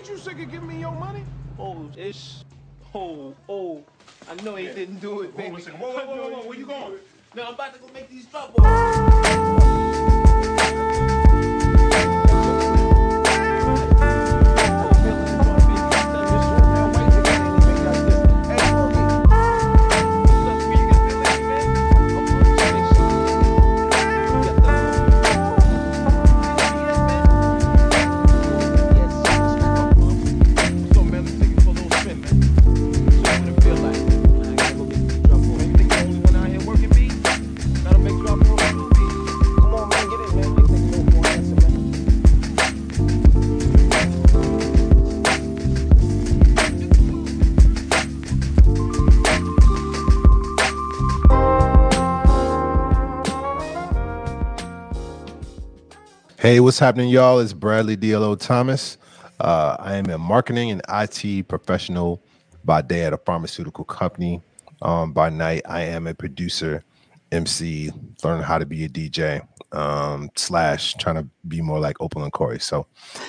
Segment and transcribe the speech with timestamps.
[0.00, 1.22] Ain't you sick of giving me your money?
[1.58, 2.42] Oh, it's.
[2.94, 3.84] Oh, oh.
[4.30, 5.50] I know he didn't do it, baby.
[5.50, 6.94] Whoa, whoa, whoa, whoa, whoa, where you going?
[7.34, 8.66] No, I'm about to go make these drop balls.
[56.50, 57.38] Hey, what's happening, y'all?
[57.38, 58.98] It's Bradley DLO Thomas.
[59.38, 62.20] Uh, I am a marketing and IT professional
[62.64, 64.42] by day at a pharmaceutical company.
[64.82, 66.82] Um, by night, I am a producer,
[67.30, 67.92] MC,
[68.24, 72.32] learning how to be a DJ, um, slash trying to be more like Opal and
[72.32, 72.58] Corey.
[72.58, 72.86] So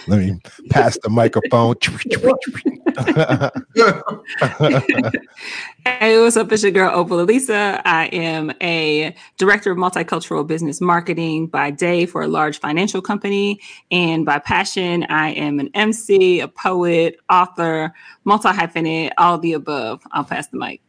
[0.08, 0.40] let me
[0.70, 1.76] pass the microphone.
[5.84, 6.52] Hey, what's up?
[6.52, 7.82] It's your girl Opal Elisa.
[7.86, 13.60] I am a director of multicultural business marketing by day for a large financial company.
[13.90, 20.04] And by passion, I am an MC, a poet, author, multi hyphenate, all the above.
[20.12, 20.82] I'll pass the mic.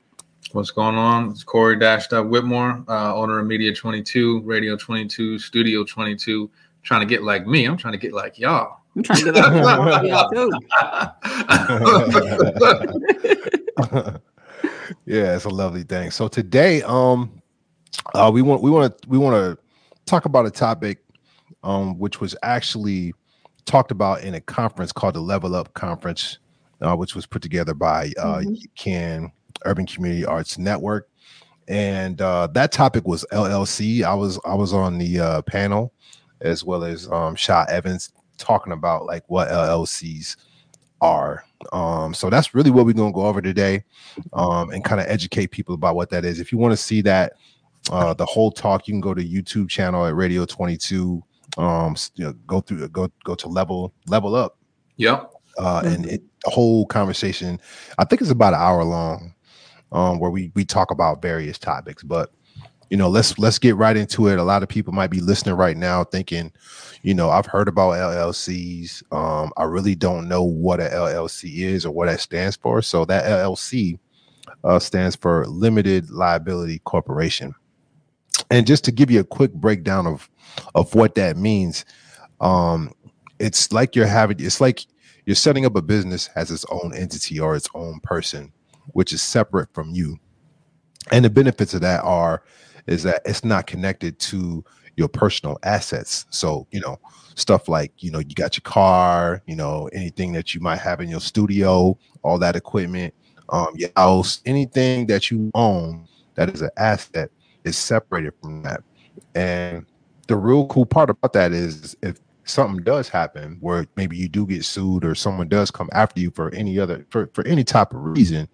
[0.53, 1.31] What's going on?
[1.31, 6.51] It's Corey Dashed Up Whitmore, uh, owner of Media 22, Radio 22, Studio 22.
[6.83, 7.65] Trying to get like me.
[7.65, 8.81] I'm trying to get like y'all.
[8.95, 10.51] I'm trying to get out y'all too.
[15.07, 16.11] yeah, it's a lovely thing.
[16.11, 17.41] So today, um,
[18.15, 19.57] uh, we want we want to we want to
[20.05, 21.03] talk about a topic,
[21.63, 23.15] um, which was actually
[23.65, 26.39] talked about in a conference called the Level Up Conference,
[26.83, 28.59] uh, which was put together by uh, Mhm.
[28.77, 29.33] UCAN
[29.65, 31.09] Urban Community Arts Network,
[31.69, 34.03] and uh, that topic was LLC.
[34.05, 35.93] I was I was on the uh, panel
[36.41, 40.37] as well as um, Shaw Evans talking about like what LLCs
[41.01, 41.45] are.
[41.73, 43.85] Um, so that's really what we're gonna go over today,
[44.33, 46.41] um, and kind of educate people about what that is.
[46.41, 47.35] If you want to see that,
[47.91, 51.23] uh, the whole talk, you can go to YouTube channel at Radio Twenty Two.
[51.59, 54.57] Um, you know, go through go go to level level up,
[54.97, 55.31] Yep.
[55.59, 57.61] uh, and it, the whole conversation.
[57.99, 59.35] I think it's about an hour long,
[59.93, 62.03] um, where we we talk about various topics.
[62.03, 62.33] But
[62.91, 64.39] you know, let's let's get right into it.
[64.39, 66.53] A lot of people might be listening right now, thinking,
[67.03, 69.03] you know, I've heard about LLCs.
[69.13, 72.83] Um, I really don't know what a LLC is or what that stands for.
[72.83, 73.99] So that LLC
[74.65, 77.55] uh, stands for Limited Liability Corporation.
[78.51, 80.29] And just to give you a quick breakdown of
[80.75, 81.85] of what that means,
[82.41, 82.93] um,
[83.39, 84.85] it's like you're having it's like
[85.25, 88.53] you're setting up a business as its own entity or its own person,
[88.89, 90.19] which is separate from you.
[91.11, 92.43] And the benefits of that are
[92.87, 94.65] is that it's not connected to
[94.97, 96.27] your personal assets.
[96.31, 96.99] So, you know,
[97.35, 101.01] stuff like, you know, you got your car, you know, anything that you might have
[101.01, 103.15] in your studio, all that equipment,
[103.49, 107.31] um, your house, anything that you own that is an asset
[107.65, 108.83] is separated from that.
[109.35, 109.87] And
[110.29, 114.47] the real cool part about that is if something does happen where maybe you do
[114.47, 117.93] get sued or someone does come after you for any other for, for any type
[117.93, 118.49] of reason,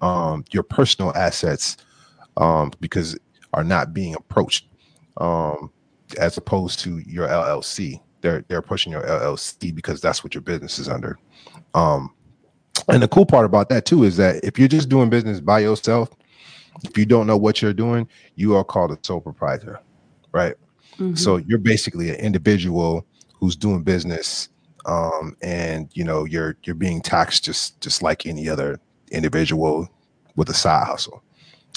[0.00, 1.76] um, your personal assets
[2.36, 3.18] um, because
[3.52, 4.66] are not being approached
[5.18, 5.70] um,
[6.18, 8.00] as opposed to your LLC.
[8.20, 11.18] They're they're pushing your LLC because that's what your business is under.
[11.74, 12.12] Um,
[12.88, 15.60] and the cool part about that too is that if you're just doing business by
[15.60, 16.10] yourself,
[16.84, 19.80] if you don't know what you're doing, you are called a sole proprietor,
[20.32, 20.54] right?
[20.98, 21.18] Mhm.
[21.18, 23.06] So you're basically an individual
[23.38, 24.48] who's doing business,
[24.86, 28.80] um, and you know you're you're being taxed just just like any other
[29.10, 29.88] individual
[30.36, 31.22] with a side hustle.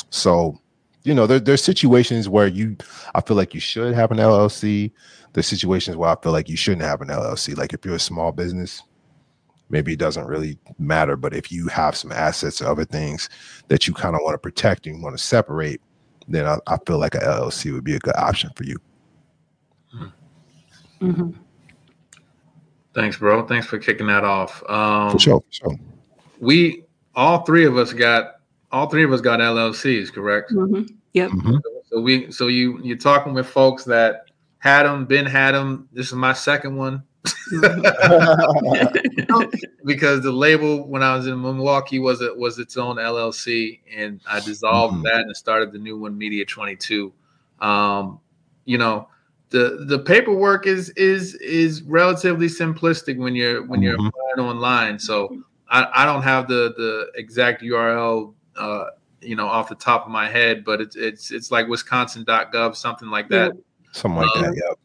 [0.10, 0.60] So,
[1.04, 2.78] you know, there, there's situations where you,
[3.16, 4.92] I feel like you should have an LLC.
[5.34, 7.58] There's situations where I feel like you shouldn't have an LLC.
[7.58, 8.84] Like if you're a small business,
[9.70, 11.16] maybe it doesn't really matter.
[11.16, 13.30] But if you have some assets or other things
[13.68, 15.82] that you kind of want to protect and you want to separate,
[16.28, 18.78] then I, I feel like an LLC would be a good option for you.
[21.02, 21.34] Mhm.
[23.00, 23.48] Thanks, bro.
[23.48, 24.62] Thanks for kicking that off.
[24.70, 25.80] Um, For sure, for sure.
[26.42, 26.84] We
[27.16, 28.42] all three of us got
[28.74, 30.52] all three of us got LLCs, correct?
[30.52, 30.90] Mhm.
[31.14, 31.32] Yep.
[31.32, 31.62] Mhm.
[31.90, 34.26] So we so you you're talking with folks that
[34.58, 35.88] had them, been had them.
[35.94, 37.02] This is my second one
[39.86, 44.20] because the label when I was in Milwaukee was it was its own LLC, and
[44.28, 45.04] I dissolved Mhm.
[45.04, 47.14] that and started the new one, Media Twenty Two.
[47.62, 48.20] Um,
[48.66, 49.08] you know,
[49.50, 54.10] the the paperwork is is is relatively simplistic when you're when you're Mhm.
[54.10, 55.00] applying online.
[55.00, 58.86] So I, I don't have the the exact URL uh,
[59.22, 63.10] you know off the top of my head, but it's it's it's like wisconsin.gov something
[63.10, 63.54] like that.
[63.92, 64.56] Something like Um, that.
[64.56, 64.80] Yep.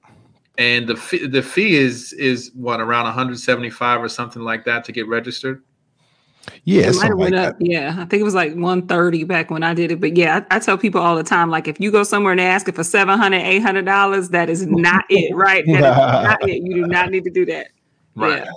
[0.57, 4.93] And the fee, the fee is is what around 175 or something like that to
[4.93, 5.63] get registered.
[6.65, 7.49] Yeah, it might have like went that.
[7.51, 7.57] up.
[7.61, 10.01] Yeah, I think it was like 130 back when I did it.
[10.01, 12.41] But yeah, I, I tell people all the time, like if you go somewhere and
[12.41, 15.65] ask it for 700 800 dollars, that is not it, right?
[15.67, 15.81] That is
[16.29, 16.63] not it.
[16.63, 17.69] You do not need to do that.
[18.15, 18.39] Right.
[18.45, 18.51] Yeah,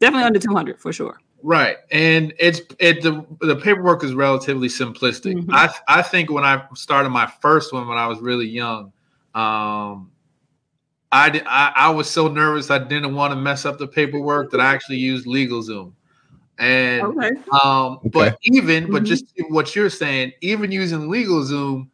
[0.00, 1.18] definitely under 200 for sure.
[1.46, 5.34] Right, and it's it the the paperwork is relatively simplistic.
[5.34, 5.46] Mhm.
[5.52, 8.92] I I think when I started my first one when I was really young,
[9.34, 10.10] um,
[11.12, 14.60] I I, I was so nervous I didn't want to mess up the paperwork that
[14.60, 15.92] I actually used LegalZoom,
[16.58, 17.30] and Okay.
[17.62, 18.08] um, Okay.
[18.10, 19.06] but even but Mhm.
[19.06, 21.88] just what you're saying, even using LegalZoom,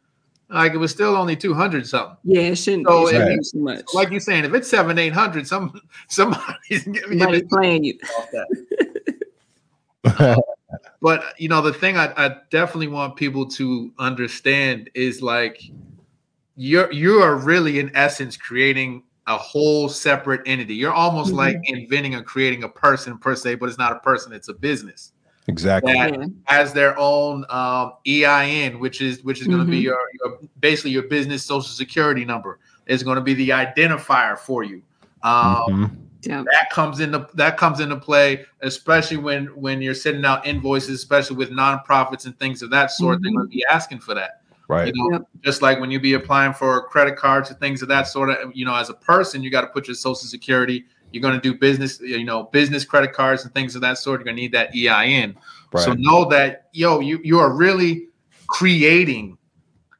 [0.49, 2.17] like it was still only two hundred something.
[2.23, 3.85] Yeah, it shouldn't, So it shouldn't if be too much.
[3.93, 7.97] Like you're saying, if it's seven eight hundred, some somebody's giving you Somebody's playing you.
[8.17, 8.29] off
[11.01, 15.61] but you know the thing I, I definitely want people to understand is like
[16.55, 21.37] you're you are really in essence creating a whole separate entity you're almost Mhm.
[21.37, 24.53] like inventing or creating a person per se but it's not a person it's a
[24.53, 25.11] business
[25.47, 25.93] exactly.
[25.93, 26.25] that Yeah.
[26.45, 29.83] has their own um, EIN, which is which is going to be Mhm.
[29.83, 32.59] your, your basically your business social security number.
[32.87, 34.81] Is going to be the identifier for you.
[35.23, 35.91] Um, Mhm.
[36.23, 36.43] Yeah.
[36.51, 41.35] that comes into that comes into play especially when when you're sending out invoices especially
[41.35, 44.40] with nonprofits and things of that sort they're going to be asking for that
[44.71, 44.87] Right.
[44.87, 45.27] you know Yep.
[45.43, 48.55] just like when you be applying for credit cards and things of that sort of
[48.55, 51.41] you know as a person you got to put your social security you're going to
[51.41, 54.41] do business you know business credit cards and things of that sort you're going to
[54.41, 55.35] need that ein
[55.73, 55.83] Right.
[55.83, 58.07] so know that yo you you are really
[58.47, 59.37] creating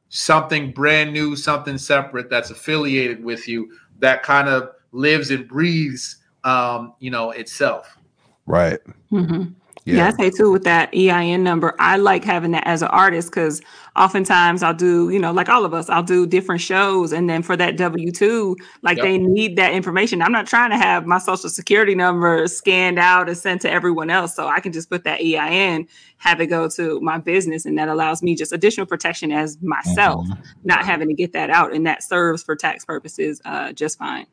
[0.07, 3.69] something brand new something separate that's affiliated with you
[3.99, 6.15] that kind of lives and breathes
[6.45, 7.97] um you know itself
[8.45, 8.79] right.
[9.09, 9.43] hmm
[9.85, 9.95] Yeah.
[9.95, 10.07] Yeah.
[10.07, 13.61] I say too with that EIN number, I like having that as an artist because
[13.95, 17.11] oftentimes I'll do, you know, like all of us, I'll do different shows.
[17.11, 19.03] And then for that W 2, like Yep.
[19.03, 20.21] they need that information.
[20.21, 24.09] I'm not trying to have my social security number scanned out and sent to everyone
[24.11, 24.35] else.
[24.35, 25.87] So I can just put that EIN,
[26.17, 27.65] have it go to my business.
[27.65, 30.37] And that allows me just additional protection as myself, Mhm.
[30.63, 31.73] not having to get that out.
[31.73, 34.27] And that serves for tax purposes uh, just fine.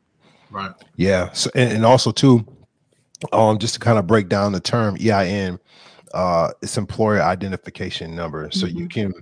[0.51, 1.31] right Yeah.
[1.33, 2.45] So and, and also too,
[3.31, 5.59] um, just to kind of break down the term EIN,
[6.13, 8.49] uh, it's employer identification number.
[8.51, 9.13] So you can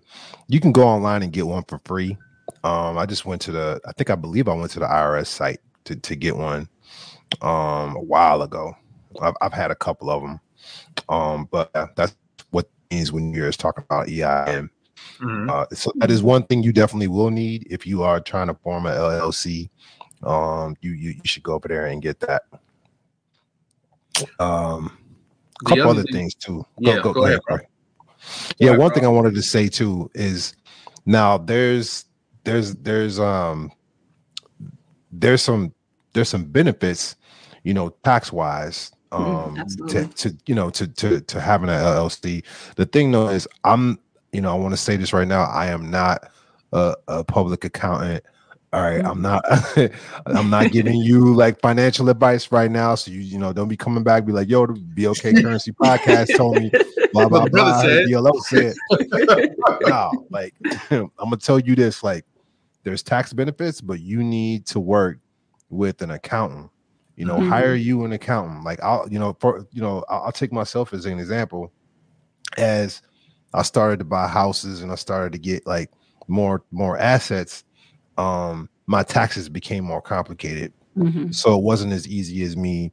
[0.48, 2.18] you can go online and get one for free.
[2.64, 5.28] Um, I just went to the I think I believe I went to the IRS
[5.28, 6.70] site to to get one
[7.42, 8.76] um a while ago.
[9.22, 10.40] I've, I've had a couple of them.
[11.10, 12.16] Um, but uh, that's
[12.52, 14.70] what it means when you're talking about EIN.
[15.20, 15.50] Mhm.
[15.50, 18.54] Uh, so that is one thing you definitely will need if you are trying to
[18.56, 19.70] form a LLC.
[20.24, 22.44] Um, you you, you should go over there and get that.
[24.40, 24.98] Um,
[25.62, 26.66] a couple other thing- things too.
[26.80, 27.58] Yeah, go ahead, bro.
[27.58, 27.68] Corey.
[28.60, 28.96] Yeah, ahead, one bro.
[28.96, 30.54] thing I wanted to say too is
[31.06, 32.06] now there's
[32.44, 33.72] there's there's um
[35.12, 35.74] there's some
[36.14, 37.16] there's some benefits,
[37.64, 41.80] you know, tax wise Mhm, um to, to you know to to to having an
[41.80, 42.44] LLC.
[42.76, 44.00] The thing though is I'm
[44.34, 45.44] you know I want to say this right now.
[45.46, 46.30] I am not
[46.74, 48.24] a, a public accountant.
[48.74, 49.46] All right, I'm not
[50.26, 52.96] I'm not giving you like financial advice right now.
[52.96, 56.36] So you you know don't be coming back be like yo the BLK currency podcast
[56.36, 56.70] told me
[57.14, 57.82] blah blah What the brother blah.
[57.82, 58.08] said.
[58.08, 58.76] DLO said
[59.88, 60.54] no, like
[60.92, 62.26] I'm gonna tell you this: like,
[62.84, 65.20] there's tax benefits, but you need to work
[65.70, 66.70] with an accountant.
[67.16, 67.48] You know, Mhm.
[67.50, 68.64] hire you an accountant.
[68.64, 71.72] Like, I'll, you know, for you know, I'll, I'll take myself as an example.
[72.58, 73.02] As
[73.54, 75.90] I started to buy houses and I started to get like
[76.28, 77.64] more more assets,
[78.18, 80.74] um, my taxes became more complicated.
[80.98, 81.34] Mhm.
[81.36, 82.92] so it wasn't as easy as me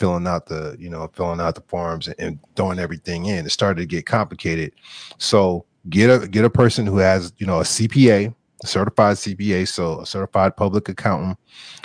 [0.00, 3.46] filling out the you know filling out the forms and, and throwing everything in.
[3.46, 4.72] It started to get complicated.
[5.18, 9.68] So get a get a person who has you know a cpa a certified cpa
[9.68, 11.38] so a certified public accountant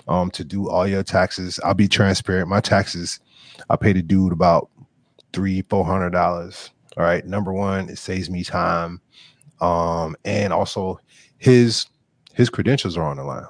[0.07, 1.59] um to do all your taxes.
[1.63, 2.47] I'll be transparent.
[2.49, 3.19] My taxes
[3.69, 4.69] i paid a dude about
[5.33, 6.71] three four hundred dollars.
[6.97, 7.23] All right.
[7.27, 9.01] Number one it saves me time.
[9.61, 10.99] Um and also
[11.37, 11.85] his
[12.39, 13.43] his credentials are on the line.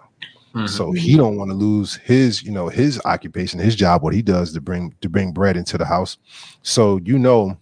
[0.56, 0.68] Mhm.
[0.68, 4.24] so he don't want to lose his you know his occupation his job what he
[4.24, 6.18] does to bring to bring bread into the house.
[6.64, 7.56] So you know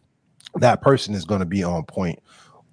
[0.56, 2.20] that person is going to be on point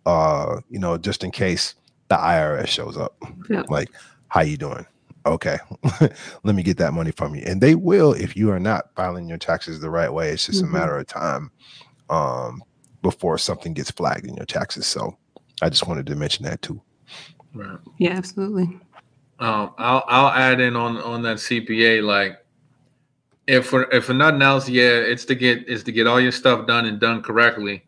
[0.06, 1.74] uh you know just in case
[2.10, 3.16] the irs shows up.
[3.50, 3.70] Yep.
[3.70, 3.90] like
[4.28, 4.86] how you doing?
[5.26, 5.58] Okay
[6.44, 7.42] let me get that money from you.
[7.44, 10.30] And they will if you are not filing your taxes the right way.
[10.30, 10.68] It's just Mhm.
[10.68, 11.50] a matter of time
[12.08, 12.62] um
[13.02, 14.86] before something gets flagged in your taxes.
[14.86, 15.16] So
[15.60, 16.80] i just wanted to mention that too
[17.54, 18.64] right Yeah, absolutely.
[19.40, 22.02] Um, I'll I'll add in on on that CPA.
[22.04, 22.38] Like,
[23.46, 26.32] if for if for nothing else, yeah, it's to get is to get all your
[26.32, 27.84] stuff done and done correctly.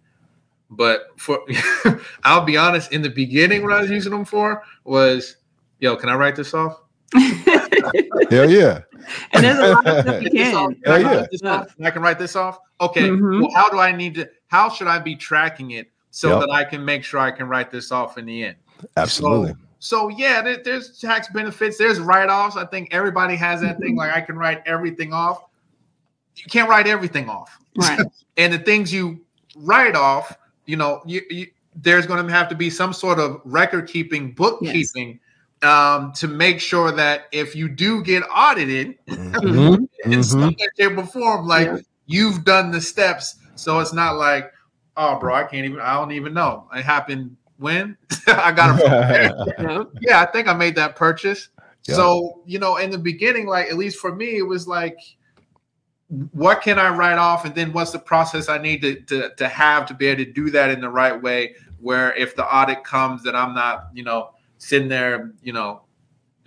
[0.70, 1.40] But for
[2.24, 5.36] I'll be honest, in the beginning, what I was using them for was,
[5.78, 6.80] yo, can I write this off?
[8.30, 8.80] Hell yeah.
[9.32, 10.72] and there's a lot of stuff you This off?
[10.72, 10.82] can.
[10.82, 11.64] Can I, Hell yeah.
[11.86, 12.58] I can write this off.
[12.80, 13.08] Okay.
[13.08, 13.42] Mhm.
[13.42, 14.28] Well, how do I need to?
[14.48, 16.40] How should I be tracking it so Yep.
[16.40, 18.56] that I can make sure I can write this off in the end?
[18.96, 19.54] Absolutely.
[19.78, 21.78] So yeah, there, there's tax benefits.
[21.78, 22.56] There's write-offs.
[22.56, 23.96] I think everybody has that thing.
[23.96, 25.44] Like I can write everything off.
[26.36, 27.58] You can't write everything off.
[27.76, 28.00] Right.
[28.38, 29.24] And the things you
[29.56, 33.40] write off, you know, you, you, there's going to have to be some sort of
[33.44, 35.18] record keeping, bookkeeping,
[35.62, 39.88] um, to make sure that if you do get audited Mhm.
[40.04, 41.78] in some way, shape, or form, like Yeah.
[42.04, 43.36] you've done the steps.
[43.54, 44.52] So it's not like,
[44.98, 45.80] oh, bro, I can't even.
[45.80, 46.68] I don't even know.
[46.74, 47.96] It happened when
[48.26, 51.48] I got a yeah, I think I made that purchase.
[51.84, 51.94] Yeah.
[51.94, 54.98] So, you know, in the beginning, like at least for me, it was like,
[56.32, 57.44] what can I write off?
[57.44, 60.32] And then what's the process I need to, to, to have to be able to
[60.32, 61.54] do that in the right way?
[61.80, 65.82] Where if the audit comes, that I'm not, you know, sitting there, you know,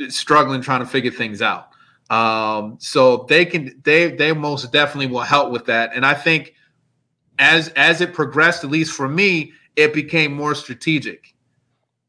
[0.07, 1.69] struggling trying to figure things out.
[2.09, 5.91] Um, so they can they they most definitely will help with that.
[5.93, 6.55] And I think
[7.37, 11.33] as as it progressed, at least for me, it became more strategic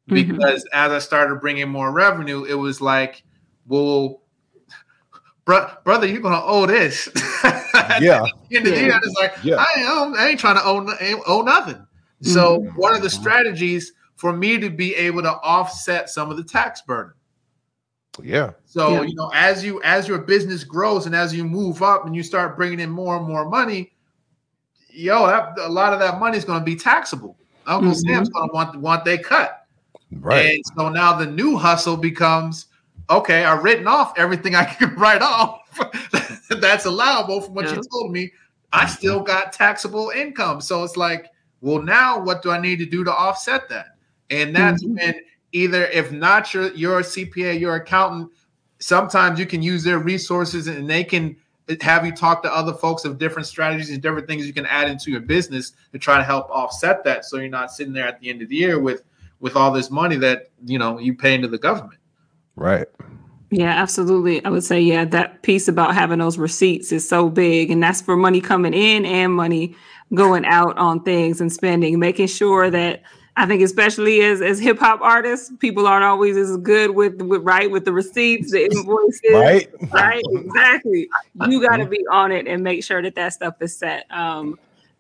[0.08, 0.14] Mhm.
[0.14, 3.22] because as I started bringing more revenue, it was like,
[3.66, 4.22] well,
[5.44, 7.08] bro, brother, you're gonna owe this.
[7.44, 8.26] At Yeah.
[8.50, 8.88] the end of the Yeah.
[8.88, 9.56] day, I was like, Yeah.
[9.58, 11.86] I, ain't, I ain't trying to owe, ain't owe nothing.
[12.22, 12.74] So Mhm.
[12.76, 16.82] one of the strategies for me to be able to offset some of the tax
[16.82, 17.12] burden.
[18.22, 18.50] Yeah.
[18.66, 19.02] So Yeah.
[19.02, 22.22] you know, as you as your business grows and as you move up and you
[22.22, 23.92] start bringing in more and more money,
[24.92, 27.36] yo, that, a lot of that money is going to be taxable.
[27.70, 28.06] Uncle Mhm.
[28.06, 29.66] Sam's to want want they cut.
[30.20, 30.54] Right.
[30.56, 32.66] And so now the new hustle becomes
[33.08, 35.62] okay, I've written off everything I can write off
[36.60, 37.76] that's allowable from what Yeah.
[37.76, 38.32] you told me.
[38.72, 40.60] I still got taxable income.
[40.60, 41.26] So it's like,
[41.60, 43.96] well, now what do I need to do to offset that?
[44.30, 44.96] And that's Mhm.
[44.96, 45.14] when
[45.52, 48.30] either if not your your CPA, your accountant,
[48.78, 51.36] sometimes you can use their resources and they can
[51.80, 54.88] have you talk to other folks of different strategies and different things you can add
[54.88, 58.20] into your business to try to help offset that so you're not sitting there at
[58.20, 59.02] the end of the year with
[59.40, 61.98] with all this money that you know you pay into the government.
[62.56, 62.86] Right.
[63.50, 64.44] Yeah, absolutely.
[64.44, 67.70] I would say, yeah, that piece about having those receipts is so big.
[67.72, 69.74] And that's for money coming in and money
[70.14, 73.02] going out on things and spending, making sure that
[73.36, 77.42] I think especially as as hip hop artists, people aren't always as good with with
[77.42, 79.20] right with the receipts, the invoices.
[79.32, 79.70] Right.
[79.92, 81.08] Right, exactly.
[81.48, 84.06] You got to be on it and make sure that that stuff is set.
[84.10, 84.58] Um,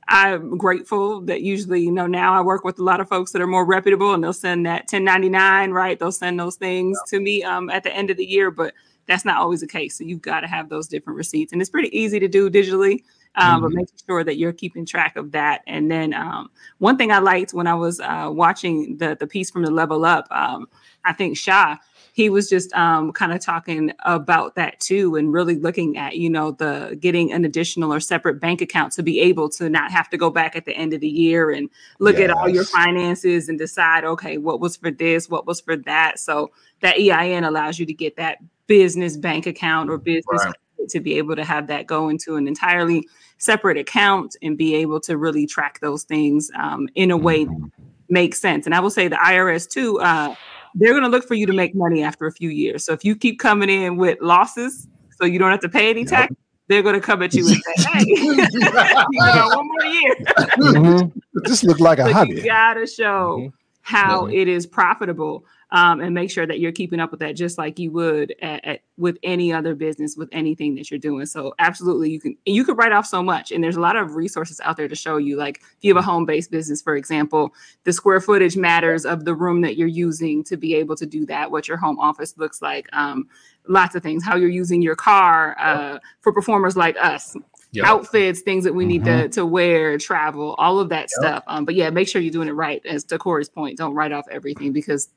[0.08, 3.40] I'm grateful that usually, you know, now I work with a lot of folks that
[3.40, 5.96] are more reputable and they'll send that 1099, right?
[5.96, 8.74] They'll send those things to me um, at the end of the year, but
[9.06, 9.96] that's not always the case.
[9.96, 13.04] So you've got to have those different receipts, and it's pretty easy to do digitally.
[13.36, 15.62] Um, But making sure that you're keeping track of that.
[15.66, 19.50] And then um, one thing I liked when I was uh, watching the the piece
[19.50, 20.66] from the Level Up, um,
[21.04, 21.76] I think Shah
[22.12, 26.28] he was just um, kind of talking about that too and really looking at you
[26.28, 30.08] know the getting an additional or separate bank account to be able to not have
[30.10, 33.48] to go back at the end of the year and look at all your finances
[33.48, 37.78] and decide okay what was for this what was for that so that ein allows
[37.78, 40.54] you to get that business bank account or business Right.
[40.88, 43.06] To be able to have that go into an entirely
[43.38, 47.70] separate account and be able to really track those things um, in a way that
[48.08, 50.34] makes sense and i will say the irs too uh,
[50.74, 52.84] they're going to look for you to make money after a few years.
[52.84, 56.04] So if you keep coming in with losses, so you don't have to pay any
[56.04, 56.32] tax,
[56.68, 60.14] they're going to come at you and say, "Hey, you got one more year."
[60.58, 61.12] Mhm.
[61.46, 62.42] Just look like a So you hobby.
[62.42, 63.52] gotta show Mhm.
[63.82, 64.34] how Mhm.
[64.34, 67.78] it is profitable, um, and make sure that you're keeping up with that, just like
[67.78, 71.26] you would at, at, with any other business, with anything that you're doing.
[71.26, 74.16] So absolutely, you can you could write off so much, and there's a lot of
[74.16, 75.36] resources out there to show you.
[75.36, 79.24] Like if you have a home based business, for example, the square footage matters of
[79.24, 81.50] the room that you're using to be able to do that.
[81.50, 82.88] What your home office looks like.
[82.92, 83.28] Um,
[83.68, 87.36] lots of things how you're using your car uh, for performers like us
[87.72, 87.86] Yep.
[87.86, 91.76] outfits things that we need to, to wear travel all of that stuff um, but
[91.76, 94.72] yeah make sure you're doing it right as to corey's point don't write off everything
[94.72, 95.08] because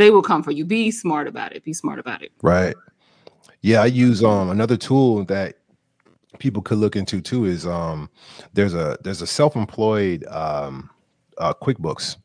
[0.00, 2.74] they will come for you be smart about it be smart about it Right.
[3.62, 5.56] Yeah, I use um another tool that
[6.38, 8.08] people could look into too is um
[8.54, 10.90] there's a there's a self-employed um
[11.38, 12.16] uh QuickBooks.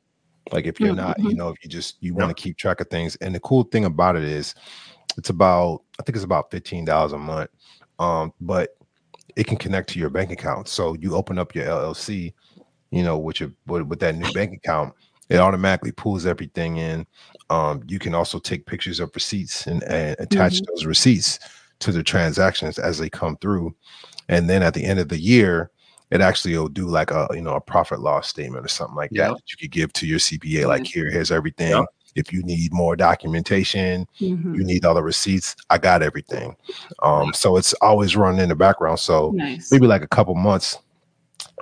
[0.52, 2.88] Like if you're not, you know, if you just you want to keep track of
[2.90, 3.16] things.
[3.18, 4.56] And the cool thing about it is
[5.18, 7.50] it's about I think it's about $15 a month.
[8.00, 8.78] Um, but
[9.36, 10.68] it can connect to your bank account.
[10.68, 12.34] So you open up your LLC,
[12.92, 14.94] you know, with your with, with that new bank account
[15.30, 17.06] It automatically pulls everything in.
[17.50, 20.66] Um, you can also take pictures of receipts and, and attach Mhm.
[20.68, 21.40] those receipts
[21.80, 23.76] to the transactions as they come through.
[24.30, 25.72] And then at the end of the year,
[26.12, 29.10] it actually will do like a you know a profit loss statement or something like
[29.12, 29.30] Yeah.
[29.30, 30.68] that that you could give to your CPA.
[30.68, 31.72] Like here, here's everything.
[31.72, 31.86] Yeah.
[32.16, 34.56] If you need more documentation, Mhm.
[34.56, 35.56] you need all the receipts.
[35.70, 36.56] I got everything.
[37.04, 39.00] Um, so it's always running in the background.
[39.00, 39.72] So Nice.
[39.72, 40.78] maybe like a couple months.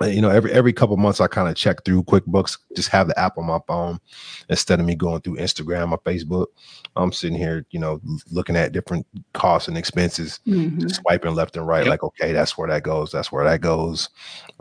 [0.02, 3.08] Uh, You know, every every couple months I kind of check through QuickBooks, just have
[3.08, 3.98] the app on my phone
[4.48, 6.46] instead of me going through Instagram or Facebook.
[6.96, 8.00] I'm sitting here, you know,
[8.30, 10.80] looking at different costs and expenses, Mhm.
[10.80, 11.90] just swiping left and right, Yep.
[11.90, 14.08] like okay, that's where that goes, that's where that goes.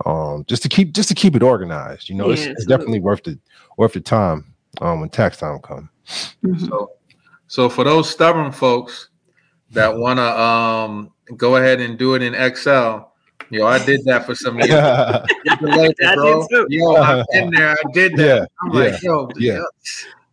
[0.06, 2.10] Um, just to keep just to keep it organized.
[2.10, 2.78] You know, it's, Yeah, it's absolutely.
[2.78, 3.40] definitely worth the
[3.78, 5.90] worth the time um when tax time comes.
[6.44, 6.68] Mhm.
[6.68, 6.92] So,
[7.48, 9.10] so for those stubborn folks
[9.72, 13.13] that want to um, go ahead and do it in Excel,
[13.50, 14.70] yo, I did that for some years.
[14.70, 16.48] yeah, Get the label, I did bro.
[16.48, 16.68] too.
[16.70, 17.72] Yo, I've been there.
[17.72, 18.26] I did that.
[18.26, 18.92] yeah, I'm yeah.
[18.92, 19.62] like, yo, yeah.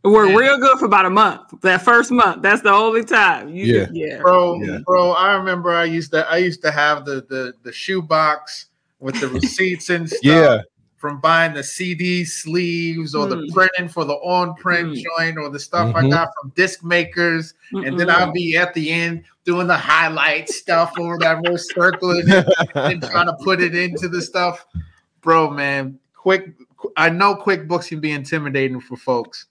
[0.03, 0.37] It worked Yeah.
[0.39, 1.61] real good for about a month.
[1.61, 3.51] That first month, that's the only time.
[3.51, 3.87] You Yeah.
[3.93, 4.19] yeah.
[4.23, 4.79] bro, Yeah.
[4.87, 5.11] bro.
[5.13, 8.67] I remember I used to I used to have the the the shoe box
[8.99, 10.21] with the receipts and stuff.
[10.23, 10.61] Yeah.
[11.01, 13.53] From buying the CD sleeves or the Mm.
[13.55, 15.03] printing for the on print Mm.
[15.03, 16.11] joint or the stuff I Mhm.
[16.11, 17.55] got from disc makers.
[17.73, 22.25] and then I'll be at the end doing the highlight stuff or that real circling
[22.29, 24.67] it and trying to put it into the stuff.
[25.23, 26.53] Bro, man, quick.
[26.97, 29.47] I know QuickBooks can be intimidating for folks.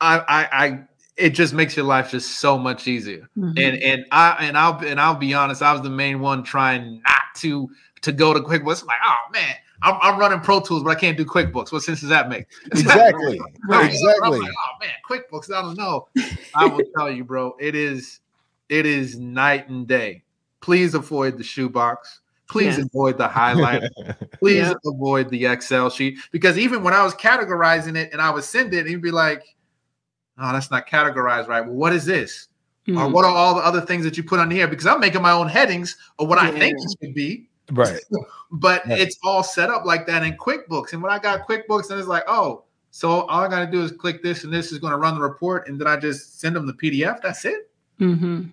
[0.00, 0.80] I, I, I,
[1.16, 3.28] it just makes your life just so much easier.
[3.36, 3.58] Mhm.
[3.58, 7.02] And and I and I'll and I'll be honest, I was the main one trying
[7.02, 7.68] not to
[8.02, 8.80] to go to QuickBooks.
[8.82, 11.70] I'm like, oh man, I'm, I'm running Pro Tools, but I can't do QuickBooks.
[11.72, 12.46] What sense does that make?
[12.72, 13.38] Exactly.
[13.68, 13.80] Right.
[13.82, 14.40] I'm Exactly.
[14.40, 15.52] like, oh man, QuickBooks.
[15.54, 16.08] I don't know.
[16.54, 17.54] I will tell you, bro.
[17.60, 18.20] It is,
[18.68, 20.22] it is night and day.
[20.60, 22.20] Please avoid the shoebox.
[22.48, 22.86] Please Yes.
[22.86, 23.88] avoid the highlighter.
[24.38, 24.76] Please Yep.
[24.86, 28.72] avoid the Excel sheet because even when I was categorizing it and I would send
[28.74, 29.42] it, he'd be like,
[30.38, 32.48] "Oh, that's not categorized right." Well, what is this?
[32.88, 33.12] Or Mhm.
[33.12, 34.68] what are all the other things that you put on here?
[34.68, 38.00] Because I'm making my own headings of what I think it should be right.
[38.52, 38.96] but Yeah.
[38.96, 40.92] it's all set up like that in QuickBooks.
[40.92, 43.82] And when I got QuickBooks, and it's like, oh, so all I got to do
[43.82, 46.40] is click this, and this is going to run the report, and then I just
[46.40, 47.20] send them the PDF.
[47.22, 48.46] That's it, Mm-hmm.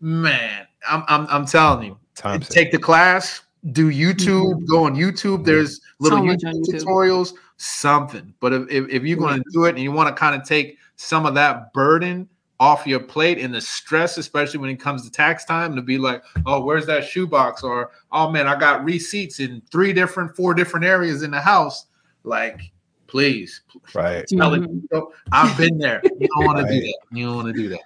[0.00, 0.66] man.
[0.88, 5.44] I'm I'm, I'm telling you, Time take the class, do YouTube, go on YouTube.
[5.44, 6.26] There's little Mm-hmm.
[6.28, 6.82] much YouTube, on YouTube.
[6.84, 8.34] tutorials, something.
[8.40, 10.46] But if if, if you're going to do it and you want to kind of
[10.46, 15.02] take some of that burden off your plate and the stress, especially when it comes
[15.04, 17.62] to tax time, to be like, oh, where's that shoebox?
[17.62, 21.86] Or oh man, I got receipts in three different, four different areas in the house.
[22.24, 22.60] Like,
[23.06, 23.60] please,
[23.94, 24.26] right.
[24.26, 24.62] tell it.
[24.62, 25.12] Mhm.
[25.32, 26.00] I've been there.
[26.18, 26.98] You don't want to do that.
[27.12, 27.80] You don't want to do that.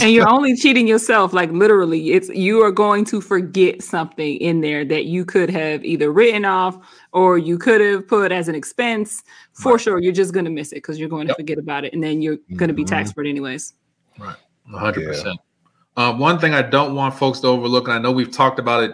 [0.00, 4.60] and you're only cheating yourself like literally it's you are going to forget something in
[4.60, 6.78] there that you could have either written off
[7.12, 9.80] or you could have put as an expense for Right.
[9.80, 11.36] sure you're just going to miss it because you're going to Yep.
[11.38, 13.72] forget about it and then you're going to be taxed for it anyways
[14.72, 15.38] hundred percent.
[15.96, 18.84] Um, one thing I don't want folks to overlook, and I know we've talked about
[18.84, 18.92] it,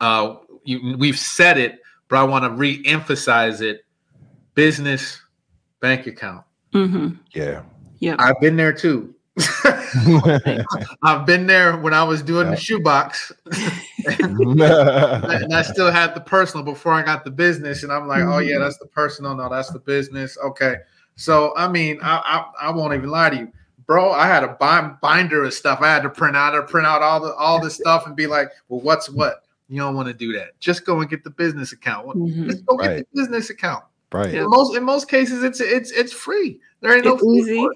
[0.00, 3.84] uh, you, we've said it, but I want to re-emphasize it:
[4.54, 5.20] business
[5.80, 6.44] bank account.
[6.72, 7.14] mm-hmm.
[7.34, 7.62] Yeah.
[7.98, 9.14] yep I've been there too.
[11.02, 12.50] I've been there when I was doing Yeah.
[12.54, 13.32] the shoebox,
[14.06, 17.82] and I still had the personal before I got the business.
[17.82, 19.34] And I'm like, oh yeah, that's the personal.
[19.34, 20.36] No, that's the business.
[20.44, 20.76] Okay.
[21.16, 23.52] So I mean, I I, I won't even lie to you,
[23.90, 24.12] bro.
[24.12, 25.80] I had a bind, binder of stuff.
[25.82, 28.28] I had to print out or print out all the all the stuff and be
[28.28, 29.42] like, well, what's what?
[29.68, 30.58] You don't want to do that.
[30.60, 32.06] Just go and get the business account.
[32.16, 32.46] Mhm.
[32.48, 32.96] Just go get Right.
[33.12, 33.82] the business account.
[34.12, 34.32] right.
[34.32, 36.60] In most in most cases, it's it's it's free.
[36.82, 37.68] There ain't no it's fee easy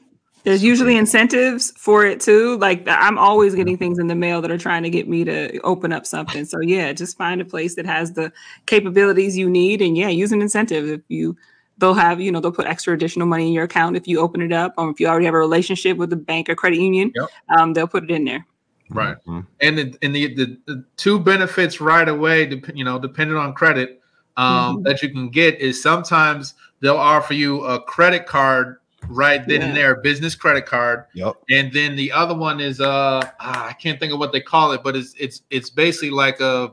[0.45, 4.51] there's usually incentives for it too like i'm always getting things in the mail that
[4.51, 7.77] are trying to get me to open up something so yeah just find a place
[7.77, 8.31] that has the
[8.67, 11.35] capabilities you need and yeah use an incentive if you
[11.79, 14.41] they'll have you know they'll put extra additional money in your account if you open
[14.43, 17.11] it up or if you already have a relationship with the bank or credit union
[17.15, 17.29] Yep.
[17.59, 18.47] um, they'll put it in there
[18.91, 19.17] Right.
[19.27, 19.47] Mhm.
[19.61, 23.55] and the, and the, the, the two benefits right away, dep- you know, depending on
[23.55, 24.01] credit,
[24.37, 24.85] um, Mhm.
[24.85, 28.77] that you can get is sometimes they'll offer you a credit card
[29.09, 31.35] right then and there, a business credit card, Yep.
[31.51, 34.73] and then the other one is uh, ah, I can't think of what they call
[34.73, 36.73] it, but it's it's it's basically like a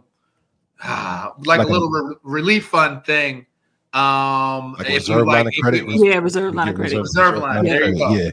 [0.83, 3.45] ah, like, Like a a- little re- relief fund thing.
[3.93, 5.86] Um, Like a if reserve line like- of if you- credit.
[6.06, 8.10] yeah reserve line of credit Reserve line, there you go.
[8.15, 8.30] Yeah.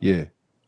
[0.00, 0.24] Yeah.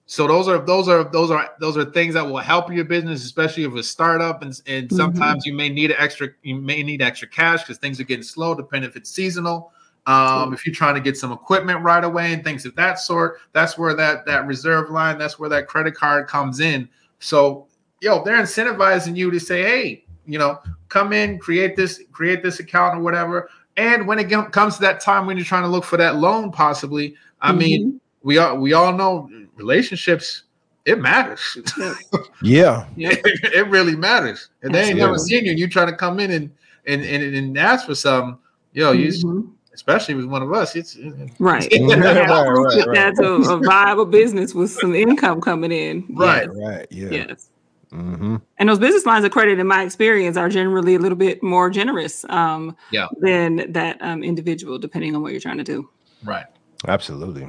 [0.07, 3.25] So those are those are those are those are things that will help your business,
[3.25, 4.43] especially if it's a startup.
[4.43, 4.97] And, and Mhm.
[4.97, 8.55] sometimes you may need extra, you may need extra cash because things are getting slow,
[8.55, 9.73] depending if it's seasonal.
[10.07, 13.39] Um, if you're trying to get some equipment right away and things of that sort,
[13.53, 16.89] that's where that that reserve line, that's where that credit card comes in.
[17.21, 17.69] So,
[18.01, 22.59] yo, they're incentivizing you to say, hey, you know, come in, create this, create this
[22.59, 23.49] account or whatever.
[23.77, 26.51] And when it comes to that time when you're trying to look for that loan,
[26.53, 30.43] possibly, I mean, we all we all know relationships.
[30.85, 31.59] It matters.
[32.43, 32.87] Yeah.
[32.97, 34.49] it really matters.
[34.63, 35.37] And they ain't never Absolutely.
[35.37, 36.51] seen you, and you trying to come in and
[36.87, 38.39] and and, and ask for something.
[38.73, 39.51] Yo, you Mhm.
[39.75, 40.75] especially with one of us.
[40.77, 41.31] It's Right.
[41.41, 42.95] Right, You right, right, right.
[42.95, 46.07] that to a viable business with some income coming in.
[46.11, 46.49] Right.
[46.49, 46.57] Yes.
[46.57, 46.87] Right.
[46.91, 47.11] Yeah.
[47.11, 47.51] Yes.
[47.93, 48.37] Mm-hmm.
[48.59, 51.71] And those business lines of credit, in my experience, are generally a little bit more
[51.71, 53.09] generous um, Yeah.
[53.21, 55.89] than that um, individual, depending on what you're trying to do,
[56.25, 56.47] right.
[56.89, 57.49] Absolutely.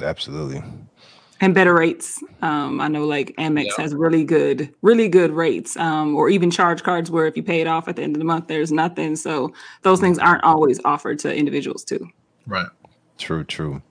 [0.00, 0.62] Absolutely.
[1.40, 2.22] and better rates.
[2.40, 3.82] Um, I know, like Amex Yeah.
[3.82, 7.60] has really good, really good rates, um, or even charge cards where if you pay
[7.60, 9.16] it off at the end of the month, there's nothing.
[9.16, 12.06] So those things aren't always offered to individuals too.
[12.46, 12.68] Right.
[13.18, 13.42] True.
[13.42, 13.82] True.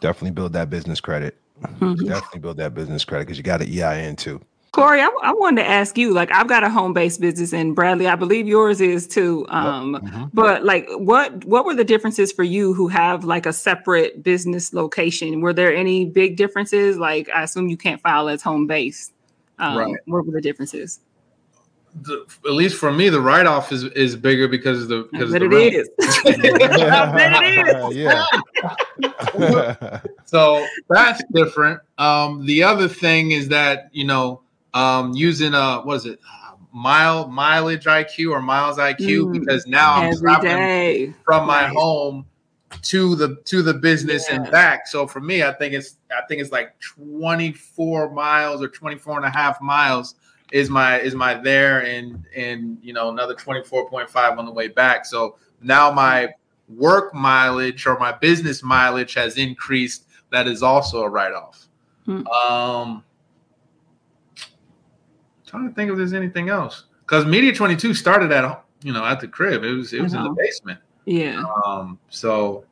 [0.00, 1.36] Definitely build that business credit.
[1.62, 2.04] Mhm.
[2.08, 4.40] Definitely build that business credit because you got an EIN too.
[4.78, 8.06] Corey, I, I wanted to ask you, like, I've got a home-based business, and Bradley,
[8.06, 9.44] I believe yours is too.
[9.48, 10.30] Um, Mhm.
[10.32, 14.72] But like, what what were the differences for you who have like a separate business
[14.72, 15.40] location?
[15.40, 16.96] Were there any big differences?
[16.96, 19.12] Like, I assume you can't file as home-based.
[19.58, 19.94] Um, Right.
[20.06, 21.00] What were the differences?
[22.02, 25.18] The, at least for me, the write off is is bigger because of the I
[25.18, 25.74] because bet of the it rent.
[25.74, 25.88] is.
[26.94, 27.96] I bet it is.
[29.56, 30.00] yeah.
[30.26, 31.80] So that's different.
[31.96, 34.42] Um, the other thing is that you know
[34.74, 36.20] um, using a what is it
[36.72, 39.32] mile mileage IQ or miles IQ Mm.
[39.32, 41.12] because now I'm traveling day.
[41.24, 41.72] from my Right.
[41.74, 42.26] home
[42.82, 44.86] to the to the business and back.
[44.86, 49.24] So for me, I think it's I think it's like 24 miles or 24 and
[49.26, 50.14] a half miles
[50.52, 55.06] is my is my there and and you know another 24.5 on the way back.
[55.06, 56.28] So now my
[56.68, 60.04] work mileage or my business mileage has increased.
[60.30, 61.66] That is also a write off.
[62.04, 62.26] Hmm.
[62.26, 63.04] Um
[65.58, 66.84] trying to think if there's anything else.
[67.00, 69.64] Because Media 22 started at you know at the crib.
[69.64, 70.34] It was it was in the Uh-huh.
[70.36, 70.80] basement.
[71.04, 71.42] Yeah.
[71.66, 72.64] Um, so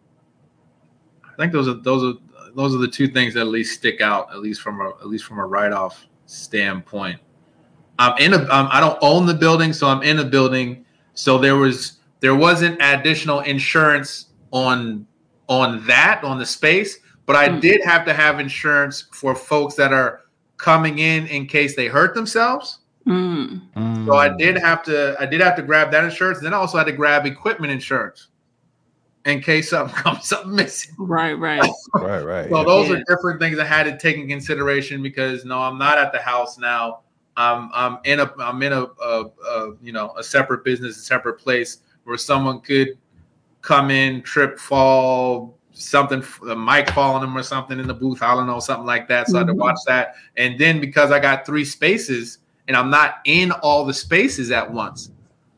[1.24, 2.18] I think those are those are
[2.54, 5.06] those are the two things that at least stick out, at least from a at
[5.06, 7.20] least from a write off standpoint.
[7.98, 10.84] I'm in a um, I don't own the building, so I'm in a building.
[11.14, 15.06] So there was there wasn't additional insurance on
[15.48, 17.60] on that on the space, but I Mm.
[17.60, 20.22] did have to have insurance for folks that are
[20.56, 22.78] coming in in case they hurt themselves.
[23.06, 24.06] Mm.
[24.06, 26.40] So I did have to I did have to grab that insurance.
[26.40, 28.28] Then I also had to grab equipment insurance
[29.26, 30.94] in case something comes up missing.
[30.98, 31.34] Right.
[31.34, 31.62] Right.
[31.94, 32.24] Right.
[32.24, 32.50] Right.
[32.50, 32.64] So yeah.
[32.64, 32.96] those Yeah.
[32.96, 36.18] are different things I had to take in consideration because no, I'm not at the
[36.18, 37.00] house now.
[37.36, 41.00] I'm I'm in a I'm in a, a, a you know a separate business, a
[41.00, 42.98] separate place where someone could
[43.62, 48.22] come in, trip, fall, something, the mic falling on them or something in the booth.
[48.22, 49.28] I don't know, something like that.
[49.28, 49.58] So I had to Mhm.
[49.58, 50.14] watch that.
[50.36, 54.70] And then because I got three spaces and I'm not in all the spaces at
[54.72, 55.10] once,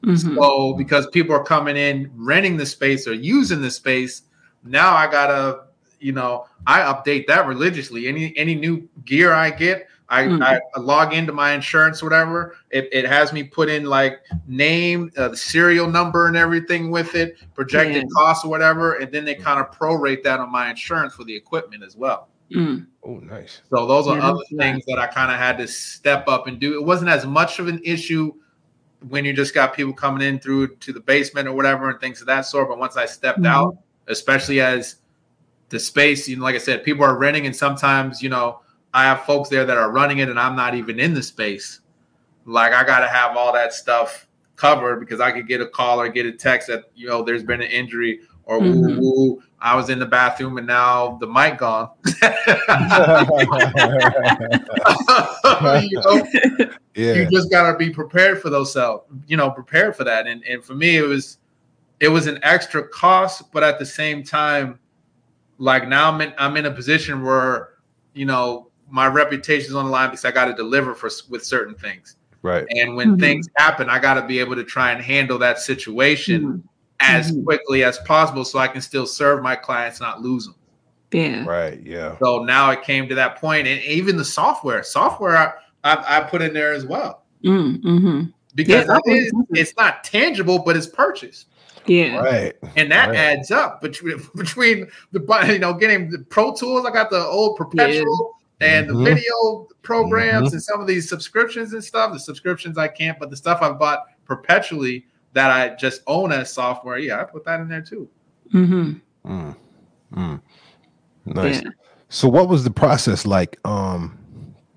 [0.05, 0.35] Mhm.
[0.35, 4.23] so because people are coming in, renting the space or using the space,
[4.65, 5.61] now I gotta,
[6.01, 8.09] you know, I update that religiously.
[8.09, 10.43] Any any new gear I get, I, Mm.
[10.43, 12.57] I, log into my insurance, whatever.
[12.71, 17.15] It, it has me put in like name, uh, the serial number, and everything with
[17.15, 18.09] it, projected Yeah.
[18.15, 21.35] costs or whatever, and then they kind of prorate that on my insurance for the
[21.37, 22.29] equipment as well.
[22.51, 22.87] Mm.
[23.03, 23.61] Oh, nice.
[23.69, 26.47] So those are Yeah, other that's things that I kind of had to step up
[26.47, 26.75] and do.
[26.75, 28.33] It wasn't as much of an issue
[29.11, 32.21] when you just got people coming in through to the basement or whatever and things
[32.23, 32.69] of that sort.
[32.69, 33.47] But once I stepped Mhm.
[33.47, 34.97] out, especially as
[35.69, 38.61] the space, you know, like I said, people are renting, and sometimes you know
[38.95, 41.81] I have folks there that are running it, and I'm not even in the space.
[42.47, 46.01] Like I got to have all that stuff covered because I could get a call
[46.01, 48.99] or get a text that you know there's been an injury or woo Mhm.
[48.99, 49.43] woo.
[49.61, 51.91] I was in the bathroom and now the mic gone.
[55.83, 56.27] you know,
[56.95, 57.15] yeah.
[57.15, 60.27] you just gotta be prepared for those self, you know, prepared for that.
[60.27, 61.39] And and for me, it was
[62.01, 64.79] it was an extra cost, but at the same time,
[65.59, 67.71] like now I'm in I'm in a position where
[68.15, 71.75] you know my reputation's on the line because I got to deliver for with certain
[71.75, 72.17] things.
[72.43, 72.67] right.
[72.71, 73.21] And when Mhm.
[73.21, 76.63] things happen, I got to be able to try and handle that situation Mhm.
[77.01, 77.45] as Mhm.
[77.45, 80.55] quickly as possible, so I can still serve my clients, not lose them.
[81.11, 81.45] Yeah.
[81.45, 81.81] Right.
[81.85, 82.17] Yeah.
[82.23, 86.21] So now it came to that point, and even the software, software I, I, I
[86.21, 87.83] put in there as well Mm.
[87.83, 88.21] hmm
[88.55, 91.47] because Yeah, it is, it's not tangible, but it's purchased,
[91.87, 92.19] Yeah.
[92.19, 92.55] Right.
[92.77, 93.19] and that Right.
[93.19, 96.87] adds up between between the you know getting the Pro Tools.
[96.87, 99.05] I got the old perpetual and the Mhm.
[99.05, 100.53] video programs Mhm.
[100.55, 102.13] and some of these subscriptions and stuff.
[102.13, 106.53] The subscriptions I can't, but the stuff I've bought perpetually that I just own as
[106.53, 108.09] software, yeah, I put that in there too.
[108.51, 108.95] hmm
[109.25, 109.57] Mm.
[110.15, 110.41] Mm.
[111.27, 111.63] Nice.
[111.63, 111.71] Yeah.
[112.09, 114.19] So what was the process like um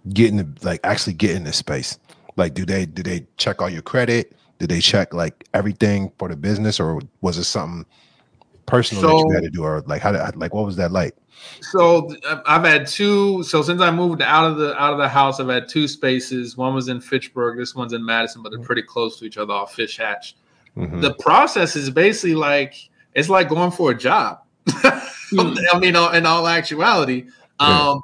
[0.09, 1.97] getting the, like actually getting this space?
[2.35, 4.35] Like do they do they check all your credit?
[4.59, 7.85] Did they check like everything for the business, or was it something
[8.71, 10.91] personal that you So- had to do, or like how did, like what was that
[10.91, 11.15] like?
[11.61, 13.43] So I've had two.
[13.43, 16.55] So since I moved out of the out of the house, I've had two spaces.
[16.57, 17.57] One was in Fitchburg.
[17.57, 20.35] This one's in Madison, but they're pretty close to each other off Fish Hatch.
[20.77, 21.01] Mhm.
[21.01, 22.75] The process is basically like
[23.13, 24.39] it's like going for a job.
[24.83, 27.25] I mean, in all actuality,
[27.59, 28.01] um,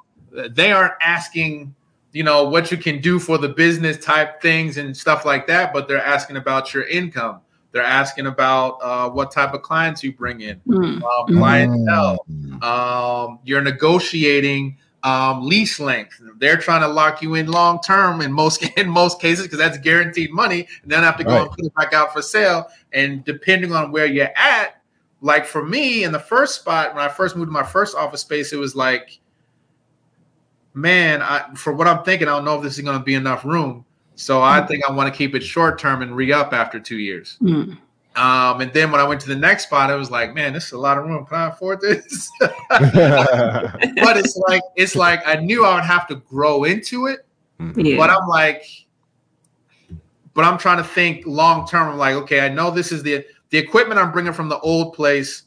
[0.49, 1.75] they aren't asking,
[2.13, 5.73] you know, what you can do for the business type things and stuff like that,
[5.73, 7.39] but they're asking about your income.
[7.77, 11.03] They're asking about uh, what type of clients you bring in, Mm.
[11.03, 12.25] um, clientele.
[12.27, 12.63] Mm.
[12.63, 16.19] Um, you're negotiating um, lease length.
[16.39, 19.77] They're trying to lock you in long term in most in most cases because that's
[19.77, 21.41] guaranteed money, and then have to go Right.
[21.43, 22.65] and put it back out for sale.
[22.93, 24.81] And depending on where you're at,
[25.21, 28.21] like for me in the first spot when I first moved to my first office
[28.21, 29.19] space, it was like,
[30.73, 33.13] man, I, for what I'm thinking, I don't know if this is going to be
[33.13, 33.85] enough room.
[34.17, 36.97] So I think I want to keep it short term and re up after two
[36.97, 37.38] years.
[37.41, 37.77] Mm.
[38.15, 40.65] Um, and then when I went to the next spot, I was like, man, this
[40.65, 41.23] is a lot of room.
[41.27, 42.27] Can I afford this?
[42.39, 47.27] but it's like it's like I knew I would have to grow into it,
[47.60, 47.95] Yeah.
[47.95, 48.65] but I'm like,
[50.34, 51.89] but I'm trying to think long term.
[51.89, 54.95] I'm like, okay, I know this is the the equipment I'm bringing from the old
[54.95, 55.43] place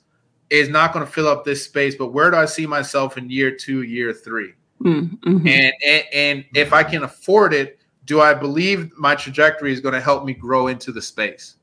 [0.48, 3.28] is not going to fill up this space, but where do I see myself in
[3.30, 4.52] year two, year three?
[4.80, 5.48] Mm, mhm.
[5.48, 7.79] And and, and if I can afford it,
[8.10, 11.54] do I believe my trajectory is going to help me grow into the space?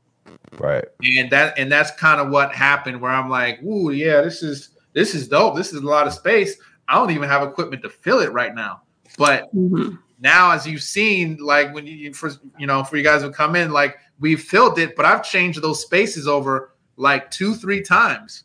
[0.60, 0.86] right.
[1.04, 4.70] and that and that's kind of what happened where i'm like ooh yeah this is
[4.94, 6.58] this is dope this is a lot of space
[6.88, 8.82] i don't even have equipment to fill it right now
[9.18, 9.98] but Mhm.
[10.20, 13.56] now as you've seen like when you for you know for you guys who come
[13.56, 18.44] in like we've filled it but i've changed those spaces over like two three times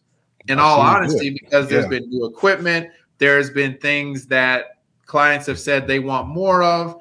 [0.49, 1.91] in all see, honesty because there's Yeah.
[2.01, 7.01] been new equipment there's been things that clients have said they want more of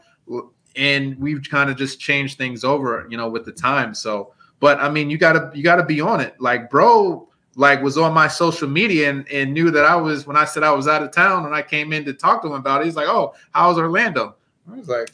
[0.75, 4.79] and we've kind of just changed things over you know with the time so but
[4.79, 8.27] i mean you gotta you gotta be on it like bro like was on my
[8.27, 11.11] social media and, and knew that i was when i said i was out of
[11.11, 13.77] town and i came in to talk to him about it he's like oh how's
[13.77, 14.35] orlando
[14.71, 15.09] i was like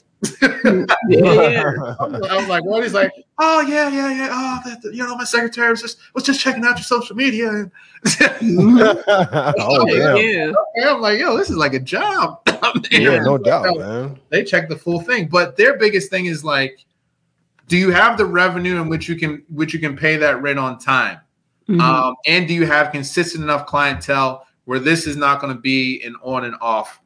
[1.10, 1.74] Yeah.
[2.00, 2.84] I was like, what?
[2.84, 4.30] He's like, oh yeah, yeah, yeah.
[4.32, 7.50] Oh, that, you know, my secretary was just was just checking out your social media,
[7.50, 7.72] and
[9.60, 9.88] oh.
[9.88, 10.54] Yeah.
[10.76, 12.47] And I'm like, yo, this is like a job.
[12.92, 14.20] Yeah, no doubt, man.
[14.30, 16.80] They check the full thing, but their biggest thing is like,
[17.68, 20.58] do you have the revenue in which you can which you can pay that rent
[20.60, 21.20] on time,
[21.68, 21.82] Mhm.
[21.82, 26.02] um, and do you have consistent enough clientele where this is not going to be
[26.04, 27.02] an on and off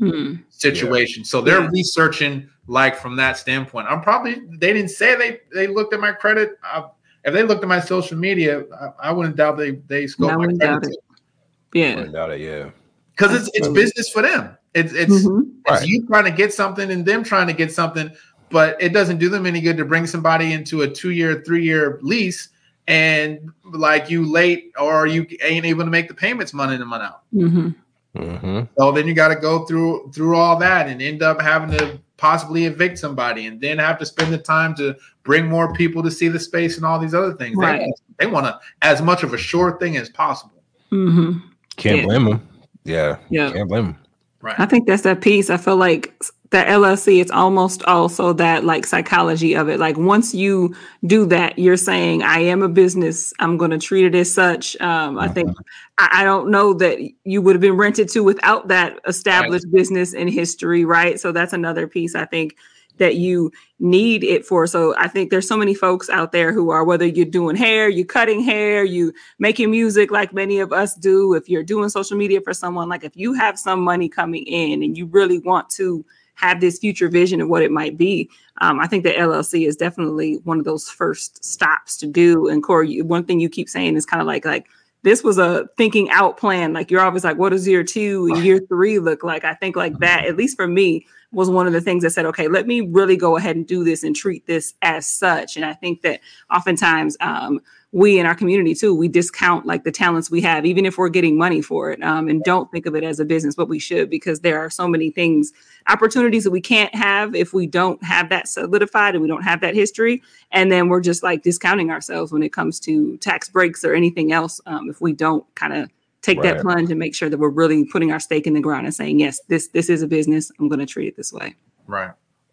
[0.00, 0.42] Mhm.
[0.48, 1.24] situation.
[1.24, 1.70] So they're Yeah.
[1.72, 3.86] researching like from that standpoint.
[3.88, 6.58] I'm probably they didn't say they they looked at my credit.
[6.62, 6.84] I,
[7.24, 10.28] if they looked at my social media, I, I wouldn't doubt they they I scoped
[10.28, 11.78] my wouldn't doubt credit it.
[11.78, 12.04] Yeah.
[12.04, 12.70] Doubt it, yeah.
[13.12, 14.56] because it's it's business for them.
[14.74, 15.48] It's it's, Mhm.
[15.66, 15.86] it's Right.
[15.88, 18.10] you trying to get something and them trying to get something,
[18.50, 21.64] but it doesn't do them any good to bring somebody into a two year, three
[21.64, 22.48] year lease
[22.88, 23.38] and
[23.72, 27.02] like you late or you ain't able to make the payments month in and month
[27.02, 27.22] out.
[27.34, 27.74] Mhm.
[28.16, 28.60] Mm-hmm.
[28.78, 31.98] So then you got to go through through all that and end up having to
[32.16, 36.10] possibly evict somebody and then have to spend the time to bring more people to
[36.10, 37.56] see the space and all these other things.
[37.56, 37.80] They Right.
[37.80, 40.62] want- They, want to as much of a sure thing as possible.
[40.92, 41.40] Mhm.
[41.76, 42.04] Can't Yeah.
[42.04, 42.40] blame them.
[42.84, 43.16] Yeah.
[43.30, 43.50] Yeah.
[43.52, 43.96] Can't blame them.
[44.42, 44.58] Right.
[44.58, 45.50] I think that's that piece.
[45.50, 46.14] I feel like
[46.50, 49.78] the LLC, it's almost also that like psychology of it.
[49.78, 50.74] Like once you
[51.06, 53.32] do that, you're saying, I am a business.
[53.38, 54.80] I'm going to treat it as such.
[54.80, 55.54] Um, I think,
[55.98, 60.12] I, I don't know that you would have been rented to without that established business
[60.12, 61.20] in history, right?
[61.20, 62.56] So that's another piece I think
[63.00, 64.66] that you need it for.
[64.66, 67.88] So I think there's so many folks out there who are, whether you're doing hair,
[67.88, 72.16] you're cutting hair, you making music like many of us do, if you're doing social
[72.16, 75.68] media for someone, like if you have some money coming in and you really want
[75.70, 79.66] to have this future vision of what it might be, um, I think the LLC
[79.66, 82.48] is definitely one of those first stops to do.
[82.48, 84.66] And Corey, one thing you keep saying is kind of like like
[85.02, 86.74] this was a thinking out plan.
[86.74, 89.44] Like you're always like, what does year two and year three look like?
[89.44, 92.26] I think like that, at least for me, was one of the things that said,
[92.26, 95.56] okay, let me really go ahead and do this and treat this as such.
[95.56, 96.20] And I think that
[96.52, 97.60] oftentimes um,
[97.92, 101.08] we in our community too, we discount like the talents we have, even if we're
[101.08, 103.78] getting money for it, um, and don't think of it as a business, but we
[103.78, 105.52] should because there are so many things,
[105.88, 109.60] opportunities that we can't have if we don't have that solidified and we don't have
[109.60, 110.22] that history.
[110.52, 114.32] And then we're just like discounting ourselves when it comes to tax breaks or anything
[114.32, 115.90] else um, if we don't kind of
[116.22, 118.86] take that plunge and make sure that we're really putting our stake in the ground
[118.86, 120.50] and saying, yes, this this is a business.
[120.58, 121.54] I'm going to treat it this way.
[121.86, 122.10] Right.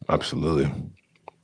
[0.09, 0.71] Absolutely.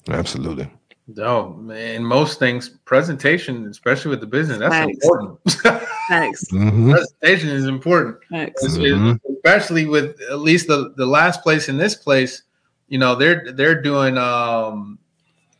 [0.09, 0.69] Absolutely.
[1.07, 2.03] No, man.
[2.05, 5.03] Most things, presentation, especially with the business, that's Thanks.
[5.05, 5.39] important.
[6.07, 6.45] Thanks.
[6.51, 6.91] Mhm.
[6.91, 8.17] presentation is important.
[8.31, 8.63] Thanks.
[8.63, 9.19] It's- Mhm.
[9.35, 12.43] especially with at least the, the last place in this place,
[12.87, 14.97] you know, they're they're doing um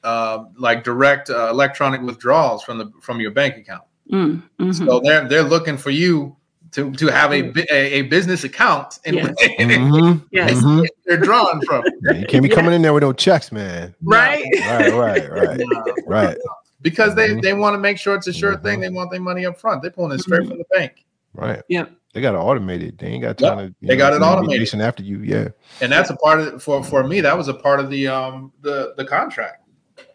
[0.04, 3.84] uh, like direct uh, electronic withdrawals from the from your bank account.
[4.12, 4.74] Mm, mhm.
[4.76, 6.36] So they're they're looking for you
[6.74, 9.36] to to have a a, a business account and, Yes.
[9.60, 10.52] Mhm, Yes.
[10.64, 10.86] mhm.
[11.06, 11.84] they're drawing from.
[12.02, 13.96] Yeah, you can't be coming in there with no checks, man.
[14.04, 14.44] Right.
[14.68, 15.62] Right, right, right,
[16.08, 16.38] right,
[16.82, 17.42] because they Mhm.
[17.42, 18.80] they want to make sure it's a sure thing.
[18.80, 19.82] They want their money up front.
[19.82, 20.50] They're pulling it straight Mhm.
[20.50, 21.62] from the bank, right.
[21.70, 21.86] Yeah.
[22.14, 23.00] They got to automate it.
[23.00, 23.76] They ain't got Yep, time to.
[23.80, 24.82] you they got know, it automated.
[24.82, 25.48] After you, yeah.
[25.82, 27.22] and that's a part of for for me.
[27.22, 29.68] That was a part of the um the the contract.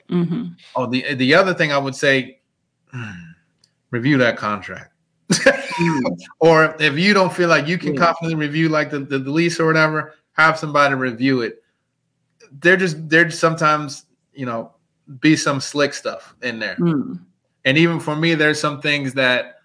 [0.09, 0.55] Mhm.
[0.77, 2.39] Oh, the the other thing I would say,
[2.93, 3.11] hmm,
[3.91, 4.93] review that contract.
[6.41, 8.01] or if you don't feel like you can Yeah.
[8.01, 11.63] confidently review like the, the, the lease or whatever, have somebody review it.
[12.61, 14.73] They're just they're just sometimes, you know,
[15.21, 16.77] be some slick stuff in there.
[16.77, 17.21] Mm.
[17.65, 19.57] And even for me, there's some things that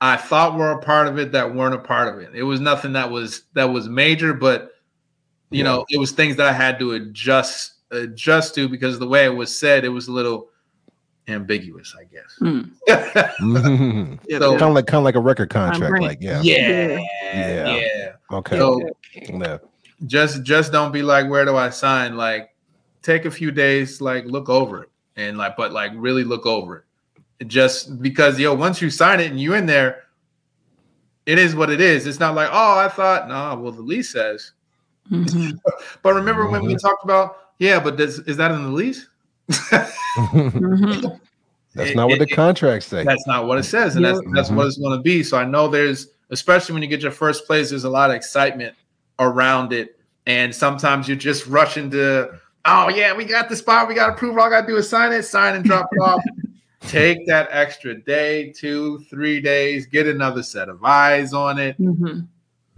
[0.00, 2.34] I thought were a part of it that weren't a part of it.
[2.34, 4.72] It was nothing that was that was major, but
[5.50, 5.64] you Yeah.
[5.64, 9.34] know, it was things that I had to adjust adjust to because the way it
[9.34, 10.48] was said, it was a little
[11.30, 12.36] ambiguous, I guess.
[12.40, 12.70] Mm.
[12.86, 16.02] Yep, So- kind of like kind of like a record contract, right.
[16.02, 16.98] like yeah, yeah,
[17.34, 17.76] Yeah.
[17.76, 18.12] yeah.
[18.32, 18.80] okay, So
[19.14, 19.58] yeah.
[20.06, 22.16] just just don't be like, where do I sign?
[22.16, 22.54] Like,
[23.02, 26.84] take a few days, like look over it, and like, but like really look over
[27.40, 27.46] it.
[27.48, 30.04] Just because yo, once you sign it and you're in there,
[31.26, 32.06] it is what it is.
[32.06, 33.54] It's not like, oh, I thought, nah.
[33.56, 34.52] well, the lease says.
[35.10, 35.58] Mhm.
[36.02, 36.80] But remember when we Mhm.
[36.82, 39.08] talked about, yeah, but does, is that in the lease?
[40.16, 41.20] Mhm.
[41.74, 43.04] That's It- not what the it- contracts say.
[43.04, 44.30] That's not what it says, and that's Yeah.
[44.34, 45.22] that's what it's going to be.
[45.22, 48.16] So I know there's, especially when you get your first place, there's a lot of
[48.16, 48.74] excitement
[49.20, 52.30] around it, and sometimes you're just rushing to,
[52.64, 54.88] oh yeah, we got the spot, we got approval, all I got to do is
[54.88, 56.22] sign it, sign and drop it off.
[56.88, 61.80] Take that extra day, two, three days, get another set of eyes on it.
[61.80, 62.26] Mhm.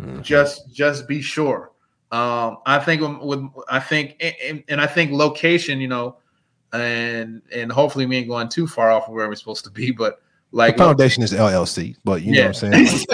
[0.00, 0.22] Mhm.
[0.22, 1.70] Just just be sure.
[2.11, 6.16] Um, I think with, with I think and, and I think location, you know,
[6.72, 9.90] and and hopefully we ain't going too far off of where we're supposed to be,
[9.90, 10.20] but
[10.52, 13.06] like the foundation is LLC, but you know what I'm saying.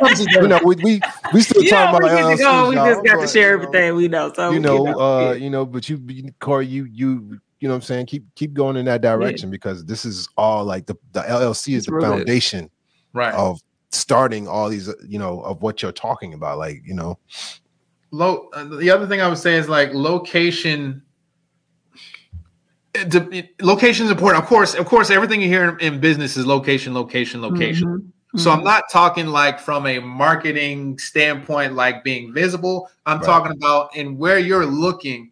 [0.00, 1.00] Like, you know, we we,
[1.32, 2.68] we still You know, talking we about get to LLCs, go.
[2.68, 4.32] We just y'all, got to share you know, everything we know.
[4.34, 5.32] So you know, uh, yeah.
[5.34, 8.52] you know, but you, you- Corey, you, you, you know, what I'm saying, keep keep
[8.52, 11.94] going in that direction because this is all like the the LLC is It's the
[11.94, 12.16] real good.
[12.18, 12.70] foundation
[13.14, 13.32] right.
[13.32, 16.58] of starting all these, uh, you know, of what you're talking about.
[16.58, 17.18] Like, you know,
[18.10, 18.48] Low.
[18.52, 21.02] Uh, the other thing I would say is like location.
[23.00, 24.42] It, it- location is important.
[24.42, 27.88] Of course, of course, everything you hear in, in business is location, location, location.
[28.34, 28.40] Mhm.
[28.40, 32.90] So I'm not talking like from a marketing standpoint, like being visible.
[33.06, 33.26] I'm Right.
[33.26, 35.30] talking about in where you're looking.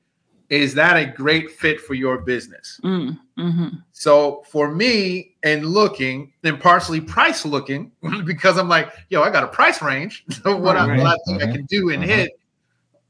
[0.50, 2.78] Is that a great fit for your business?
[2.84, 3.82] Mm, mhm.
[3.92, 7.90] So for me, and looking, and partially price looking,
[8.24, 10.24] because I'm like, yo, I got a price range.
[10.42, 10.98] So what, I, Right.
[10.98, 12.06] what I think I can do and Mhm.
[12.06, 12.30] hit.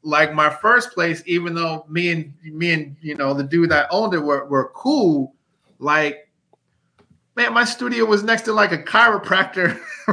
[0.05, 3.89] Like my first place, even though me and me and you know the dude that
[3.91, 5.35] owned it were, were cool,
[5.79, 6.29] like
[7.37, 9.79] man, my studio was next to like a chiropractor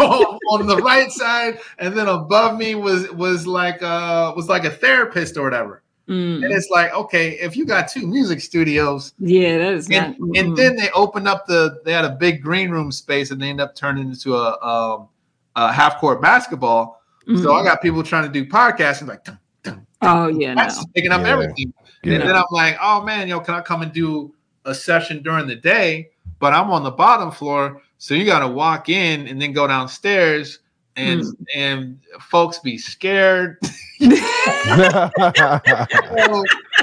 [0.00, 4.70] on, the right side, and then above me was was like uh was like a
[4.70, 5.82] therapist or whatever.
[6.08, 6.44] Mm.
[6.44, 10.36] And it's like, okay, if you got two music studios, Yeah, that is and, not.
[10.36, 13.48] and then they opened up the they had a big green room space and they
[13.50, 15.08] ended up turning into a, um,
[15.54, 17.01] a half court basketball.
[17.26, 17.60] So Mm.
[17.60, 20.62] I got people trying to do podcasts and like dun, dun, Oh yeah, no.
[20.62, 21.28] that's picking up Yeah.
[21.28, 21.72] everything.
[22.02, 22.14] Yeah.
[22.14, 25.46] And then I'm like, oh man, yo, can I come and do a session during
[25.46, 26.10] the day?
[26.40, 29.68] But I'm on the bottom floor, so you got to walk in and then go
[29.68, 30.58] downstairs,
[30.96, 31.34] and Mm.
[31.54, 33.58] and folks be scared
[34.00, 34.12] of,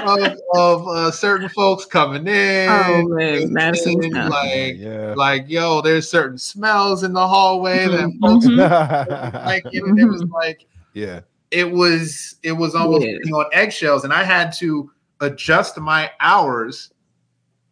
[0.04, 2.68] of, of, uh, certain folks coming in.
[2.68, 3.98] oh man, Madison.
[4.28, 5.14] like yeah.
[5.16, 9.34] like yo, there's certain smells in the hallway that Mhm, folks mhm.
[9.46, 9.64] like.
[9.72, 11.20] You know, it was like yeah.
[11.50, 13.16] it was it was almost Yeah.
[13.22, 16.92] being on eggshells, and I had to adjust my hours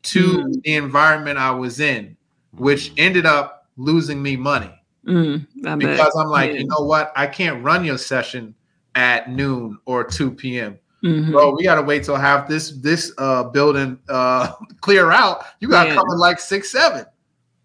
[0.05, 0.63] to Mm.
[0.63, 2.17] the environment I was in,
[2.53, 4.71] which ended up losing me money
[5.07, 5.79] Mm, I bet.
[5.97, 6.59] because I'm like, Yeah.
[6.59, 8.55] you know what, I can't run your session
[8.95, 10.79] at noon or 2 p.m.
[11.05, 11.31] Mhm.
[11.31, 15.45] Bro, we gotta wait till half this this uh building uh clear out.
[15.61, 15.97] You gotta Yeah.
[15.97, 17.07] come at like six, seven.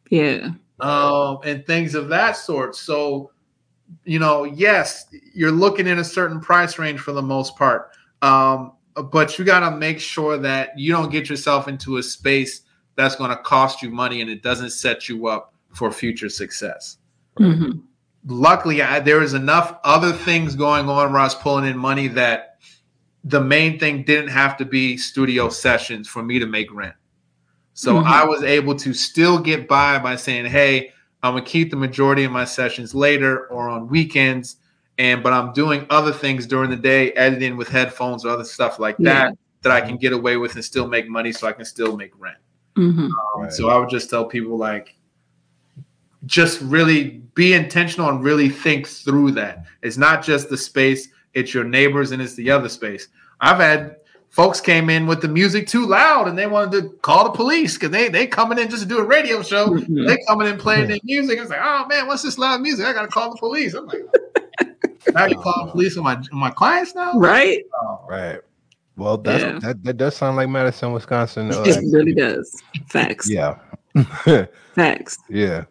[0.10, 0.52] Yeah.
[0.80, 2.76] um, and things of that sort.
[2.76, 3.32] So,
[4.04, 7.92] you know, yes, you're looking in a certain price range for the most part,
[8.22, 8.74] um,
[9.12, 12.62] but you got to make sure that you don't get yourself into a space
[12.96, 16.98] that's going to cost you money and it doesn't set you up for future success.
[17.40, 17.82] Mhm.
[18.26, 22.08] Luckily, I, there was enough other things going on where I was pulling in money
[22.10, 22.58] that
[23.26, 26.96] the main thing didn't have to be studio sessions for me to make rent.
[27.74, 28.06] So Mhm.
[28.06, 30.92] I was able to still get by by saying, "Hey,
[31.24, 34.58] I'm gonna keep the majority of my sessions later or on weekends,
[34.98, 38.78] and but I'm doing other things during the day, editing with headphones or other stuff
[38.80, 39.14] like Yeah.
[39.30, 41.96] that that I can get away with and still make money, so I can still
[41.96, 42.38] make rent.
[42.78, 43.06] Mhm.
[43.06, 43.52] Um, Right.
[43.54, 44.96] So I would just tell people like,
[46.26, 49.66] just really be intentional and really think through that.
[49.82, 53.08] It's not just the space; it's your neighbors and it's the other space.
[53.42, 53.98] I've had
[54.30, 57.76] folks came in with the music too loud and they wanted to call the police
[57.76, 59.68] because they they coming in just to do a radio show.
[59.68, 60.08] Mhm.
[60.08, 61.38] They coming in playing their music.
[61.38, 62.86] I was like, oh man, what's this loud music?
[62.86, 63.74] I gotta call the police.
[63.74, 64.02] I'm like,
[65.14, 67.14] now you call the police on my on my clients now?
[67.20, 67.64] Right?
[67.82, 68.40] Oh, Right.
[68.96, 69.60] Well, that's Yeah.
[69.60, 71.52] that, that does sound like Madison, Wisconsin.
[71.52, 72.62] uh, It really does.
[72.88, 73.28] Facts.
[73.30, 73.58] yeah.
[74.74, 75.18] Facts.
[75.30, 75.66] yeah.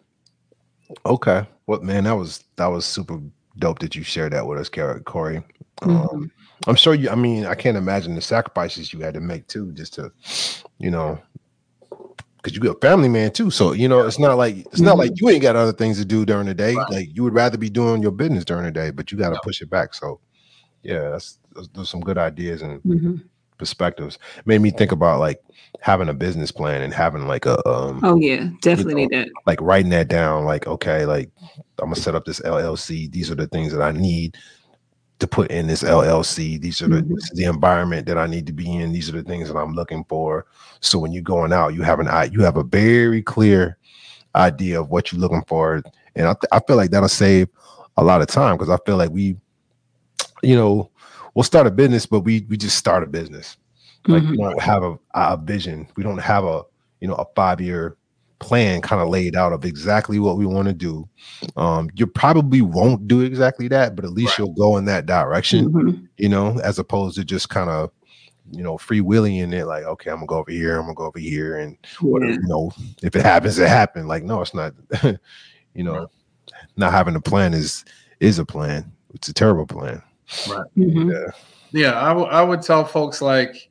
[1.05, 1.45] Okay.
[1.67, 3.19] Well, man, that was that was super
[3.57, 4.69] dope that you shared that with us,
[5.05, 5.37] Corey.
[5.81, 6.31] Um, Mhm.
[6.67, 7.09] I'm sure you.
[7.09, 10.11] I mean, I can't imagine the sacrifices you had to make too, just to,
[10.77, 11.19] you know,
[12.37, 13.49] because you're a family man too.
[13.49, 16.05] So you know, it's not like it's not like you ain't got other things to
[16.05, 16.75] do during the day.
[16.75, 16.89] Right.
[16.89, 19.39] Like you would rather be doing your business during the day, but you got to
[19.43, 19.93] push it back.
[19.93, 20.19] So,
[20.83, 21.39] yeah, that's
[21.73, 23.23] those some good ideas and Mhm.
[23.63, 24.19] Perspectives.
[24.45, 25.39] Made me think about like
[25.79, 29.29] having a business plan and having like a um Oh yeah, definitely need that.
[29.45, 31.29] like writing that down like okay like
[31.79, 34.37] i'm gonna set up this llc these are the things that i need
[35.19, 37.09] to put in this llc these are the Mhm.
[37.15, 39.57] this is the environment that i need to be in these are the things that
[39.57, 40.45] i'm looking for
[40.79, 43.77] so when you're going out you have an eye you have a very clear
[44.35, 45.81] idea of what you're looking for
[46.15, 47.49] and i, th- I feel like that'll save
[47.97, 49.35] a lot of time because i feel like we
[50.43, 50.89] you know
[51.33, 53.57] we'll start a business but we we just start a business
[54.07, 54.37] like we Mhm.
[54.37, 56.63] don't have a, a vision we don't have a
[56.99, 57.97] you know a five year
[58.39, 61.07] plan kind of laid out of exactly what we want to do
[61.55, 64.39] um you probably won't do exactly that but at least Right.
[64.45, 66.07] you'll go in that direction Mhm.
[66.17, 67.89] you know as opposed to just kind of
[68.51, 71.05] you know freewheeling in it like okay i'm gonna go over here i'm gonna go
[71.05, 72.19] over here and Yeah.
[72.19, 72.71] you know
[73.01, 74.73] if it happens it happened like no it's not
[75.73, 76.07] you know
[76.75, 77.85] not having a plan is
[78.19, 80.01] is a plan it's a terrible plan
[80.77, 81.31] Mhm.
[81.71, 83.69] Yeah, I would- I would tell folks like,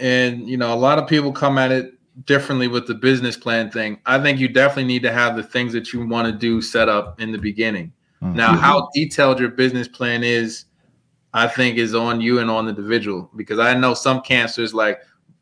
[0.00, 1.94] and you know, a lot of people come at it
[2.26, 3.98] differently with the business plan thing.
[4.06, 6.88] I think you definitely need to have the things that you want to do set
[6.88, 7.92] up in the beginning.
[8.22, 8.34] Mhm.
[8.34, 10.64] Now, how detailed your business plan is,
[11.34, 13.30] I think, is on you and on the individual.
[13.36, 15.00] Because I know some cancers like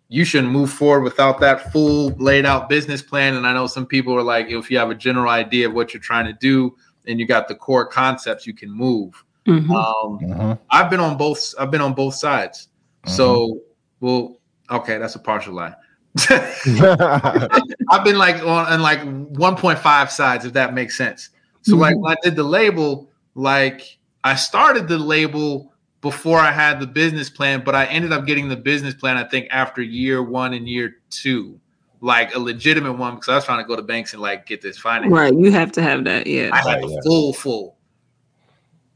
[0.09, 3.35] you shouldn't move forward without that full laid out business plan.
[3.35, 5.95] And I know some people are like, if you have a general idea of what
[5.95, 6.75] you're trying to do
[7.07, 9.24] and you got the core concepts, you can move.
[9.47, 9.71] Mhm.
[9.71, 10.59] Um, Mhm.
[10.71, 11.55] I've been on both.
[11.59, 12.69] I've been on both sides.
[13.07, 13.61] So,
[14.01, 14.39] well,
[14.71, 15.75] okay, that's a partial lie.
[16.31, 21.31] I've been like on, on like 1.5 sides, if that makes sense.
[21.63, 26.81] So, like when I did the label, like I started the label before I had
[26.81, 29.17] the business plan, but I ended up getting the business plan.
[29.17, 31.59] I think after year one and year two,
[32.01, 34.61] like a legitimate one, because I was trying to go to banks and like get
[34.61, 35.11] this finance.
[35.11, 35.35] Right.
[35.35, 36.27] You have to have that.
[36.27, 36.51] Yeah.
[36.53, 37.01] I had Right, the yeah.
[37.05, 37.77] full full.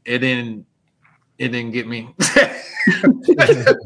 [0.05, 0.65] It didn't.
[1.37, 2.13] It didn't get me.
[2.19, 3.77] it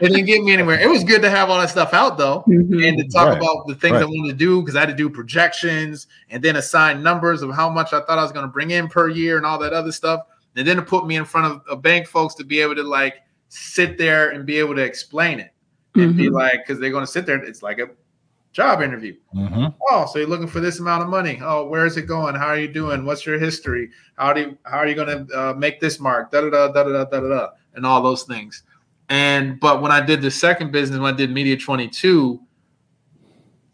[0.00, 0.78] didn't get me anywhere.
[0.78, 2.86] It was good to have all that stuff out though, Mhm.
[2.86, 4.94] and to talk Right, about the things I wanted to do because I had to
[4.94, 8.52] do projections and then assign numbers of how much I thought I was going to
[8.52, 10.20] bring in per year and all that other stuff,
[10.54, 12.82] and then to put me in front of a bank folks to be able to
[12.82, 13.14] like
[13.48, 15.50] sit there and be able to explain it
[15.94, 16.32] and be Mhm.
[16.32, 17.42] like, because they're going to sit there.
[17.42, 17.88] It's like a
[18.56, 19.14] job interview.
[19.34, 19.74] Mhm.
[19.90, 21.38] Oh, so you're looking for this amount of money.
[21.42, 22.34] Oh, where is it going?
[22.34, 23.04] How are you doing?
[23.04, 23.90] What's your history?
[24.16, 26.32] How do you, how are you going to uh, make this mark?
[26.32, 28.62] Da da da da da da da and all those things.
[29.10, 32.40] And but when I did the second business, when I did Media 22,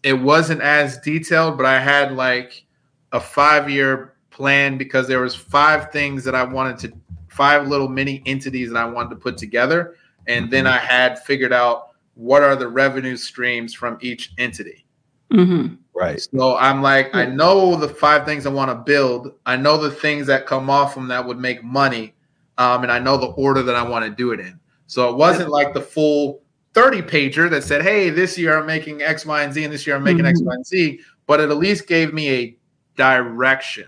[0.02, 2.64] it wasn't as detailed, but I had like
[3.12, 6.92] a five year plan because there was five things that I wanted to,
[7.28, 9.94] five little mini entities that I wanted to put together,
[10.26, 14.84] and then I had figured out what are the revenue streams from each entity.
[15.32, 15.78] Mhm.
[15.94, 19.32] right So I'm like, I know the five things I want to build.
[19.46, 22.14] I know the things that come off from that would make money.
[22.58, 24.58] Um, and I know the order that I want to do it in.
[24.86, 26.42] So it wasn't like the full
[26.74, 29.86] 30 pager that said, hey, this year I'm making X, Y, and Z, and this
[29.86, 30.46] year I'm making X, Mhm.
[30.46, 31.00] Y, and Z.
[31.26, 32.56] But it at least gave me a
[32.96, 33.86] direction.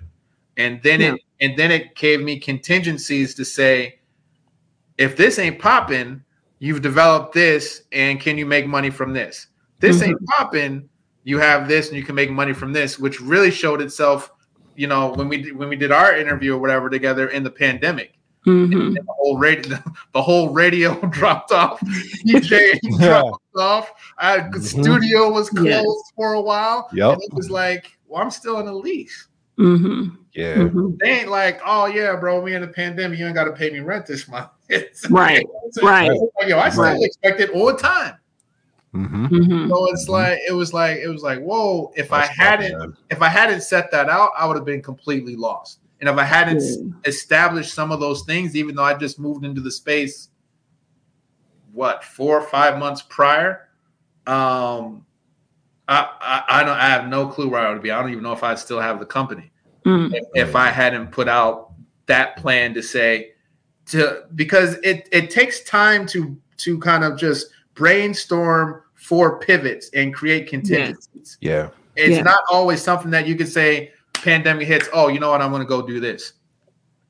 [0.56, 1.14] And then Yeah.
[1.14, 3.98] it and then it gave me contingencies to say,
[4.96, 6.22] if this ain't popping,
[6.64, 9.48] you've developed this, and can you make money from this?
[9.80, 10.08] This Mhm.
[10.08, 10.88] ain't popping,
[11.24, 14.30] you have this, and you can make money from this, which really showed itself,
[14.74, 17.50] you know, when we did, when we did our interview or whatever together in the
[17.50, 18.14] pandemic.
[18.46, 18.94] Mhm.
[18.94, 19.78] The whole radio,
[20.14, 21.80] the whole radio dropped off.
[22.26, 23.92] DJ dropped off.
[24.18, 24.82] I, the Mhm.
[24.82, 25.84] studio was closed Yes.
[26.16, 26.88] for a while.
[26.94, 27.12] Yep.
[27.14, 29.28] And it was like, well, I'm still in a lease.
[29.58, 30.16] Mhm.
[30.34, 30.98] yeah Mhm.
[30.98, 33.18] They ain't like, oh yeah, bro, we in a pandemic.
[33.18, 34.50] You ain't got to pay me rent this month.
[34.68, 35.46] It's Right.
[35.82, 36.10] Right.
[36.10, 37.02] Like, Yo, I still Right.
[37.02, 38.14] expect it all the time.
[38.94, 39.28] Mhm.
[39.28, 39.68] Mhm.
[39.68, 40.12] So it's Mhm.
[40.12, 42.96] like it was like it was like, whoa, if I That's tough, hadn't man.
[43.10, 45.80] if I hadn't set that out, I would have been completely lost.
[46.00, 46.92] And if I hadn't s- Yeah.
[47.06, 50.28] established some of those things, even though I just moved into the space
[51.72, 53.68] what four or five months prior,
[54.28, 55.04] um,
[55.88, 57.90] I, I I don't I have no clue where I would be.
[57.90, 59.50] I don't even know if I still have the company
[59.84, 60.14] Mm.
[60.14, 61.72] if, if I hadn't put out
[62.06, 63.32] that plan to say
[63.86, 70.14] to because it it takes time to to kind of just brainstorm for pivots and
[70.14, 71.36] create contingencies.
[71.42, 71.68] Yeah.
[71.96, 72.22] It's Yeah.
[72.22, 75.60] not always something that you can say pandemic hits, oh, you know what, I'm going
[75.60, 76.32] to go do this.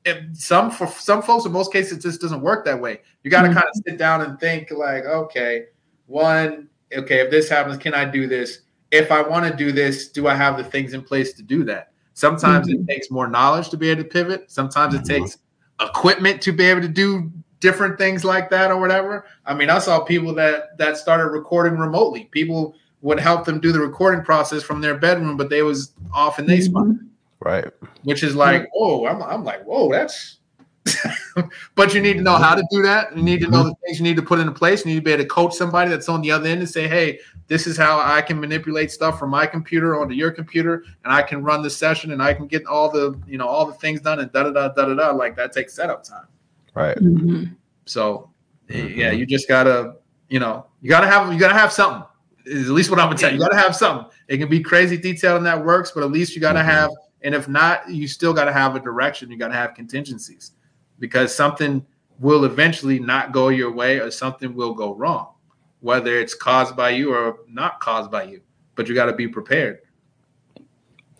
[0.03, 2.99] If some for some folks in most cases it just doesn't work that way.
[3.23, 3.53] You got to Mhm.
[3.53, 5.67] kind of sit down and think like, okay,
[6.07, 8.59] one, okay, if this happens, can I do this?
[8.95, 11.63] If I want to do this, do I have the things in place to do
[11.65, 11.91] that?
[12.13, 14.49] Sometimes it takes more knowledge to be able to pivot.
[14.49, 15.07] Sometimes it Mhm.
[15.07, 15.37] takes
[15.81, 17.29] equipment to be able to do
[17.59, 19.25] different things like that or whatever.
[19.45, 22.29] I mean, I saw people that that started recording remotely.
[22.31, 26.39] People would help them do the recording process from their bedroom, but they was off
[26.39, 26.99] in their spot, Mhm.
[27.41, 27.65] Right.
[28.03, 30.37] which is like, whoa, I'm, I'm like, whoa, that's.
[31.75, 33.15] but you need to know how to do that.
[33.15, 34.85] You need to know the things you need to put into place.
[34.85, 36.87] You need to be able to coach somebody that's on the other end and say,
[36.87, 41.11] hey, this is how I can manipulate stuff from my computer onto your computer, and
[41.13, 43.73] I can run the session and I can get all the you know all the
[43.73, 45.11] things done and da da da da da da.
[45.11, 46.27] Like that takes setup time.
[46.73, 46.97] Right.
[46.97, 47.55] Mhm.
[47.85, 48.29] So
[48.69, 48.95] Mhm.
[48.95, 49.95] yeah, you just gotta,
[50.29, 52.03] you know, you gotta have you gotta have something.
[52.45, 53.37] Is at least what I'm gonna tell you.
[53.37, 54.07] You gotta have something.
[54.27, 56.65] It can be crazy detailed and that works, but at least you gotta Mhm.
[56.65, 56.91] have,
[57.23, 59.31] and if not, you still gotta have a direction.
[59.31, 60.51] You gotta have contingencies
[60.99, 61.85] because something
[62.19, 65.33] will eventually not go your way or something will go wrong,
[65.81, 68.41] whether it's caused by you or not caused by you.
[68.75, 69.79] But you gotta be prepared.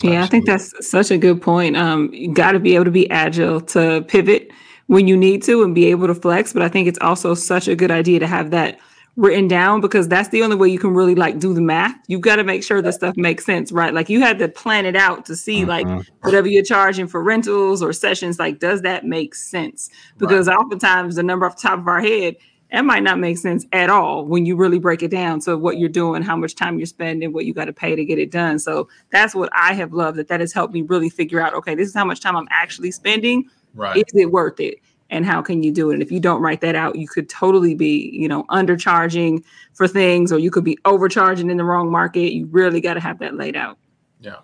[0.04, 1.78] Yeah, I think that's such a good point.
[1.78, 4.52] Um, you got to be able to be agile to pivot
[4.88, 6.52] when you need to and be able to flex.
[6.52, 8.78] But I think it's also such a good idea to have that
[9.18, 11.96] written down because that's the only way you can really like do the math.
[12.08, 13.94] You've got to make sure the stuff makes sense, right?
[13.94, 16.06] Like you had to plan it out to see like Mhm.
[16.22, 19.90] whatever you're charging for rentals or sessions, like does that make sense?
[20.18, 22.36] Because oftentimes the number off the top of our head,
[22.72, 25.78] that might not make sense at all when you really break it down to what
[25.78, 28.32] you're doing, how much time you're spending, what you got to pay to get it
[28.32, 28.60] done.
[28.60, 31.74] So that's what I have loved that that has helped me really figure out, okay,
[31.74, 33.46] this is how much time I'm actually spending.
[33.76, 33.98] Right.
[33.98, 34.80] Is it worth it?
[35.10, 35.94] And how can you do it?
[35.96, 39.44] And if you don't write that out, you could totally be, you know, undercharging
[39.74, 42.34] for things, or you could be overcharging in the wrong market.
[42.34, 43.78] You really got to have that laid out.
[44.20, 44.38] Yeah.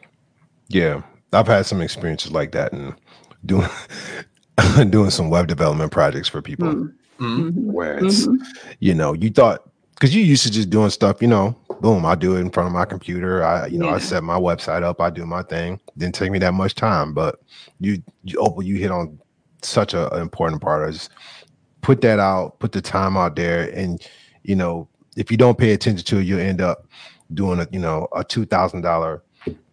[0.67, 1.01] Yeah.
[1.33, 2.93] I've had some experiences like that and
[3.45, 3.67] doing
[4.89, 7.51] doing some web development projects for people Mm, Mhm.
[7.51, 8.37] mhm, where it's mhm.
[8.79, 12.15] you know, you thought because you used to just doing stuff, you know, boom, I
[12.15, 13.43] do it in front of my computer.
[13.43, 15.79] I, you know, I set my website up, I do my thing.
[15.97, 17.39] Didn't take me that much time, but
[17.79, 19.19] you, you Opal, you hit on
[19.63, 20.89] such a, an important part.
[20.89, 21.09] Is
[21.81, 24.01] put that out, put the time out there, and
[24.43, 24.87] you know,
[25.17, 26.87] if you don't pay attention to it, you'll end up
[27.33, 29.23] doing a, you know, a two thousand dollar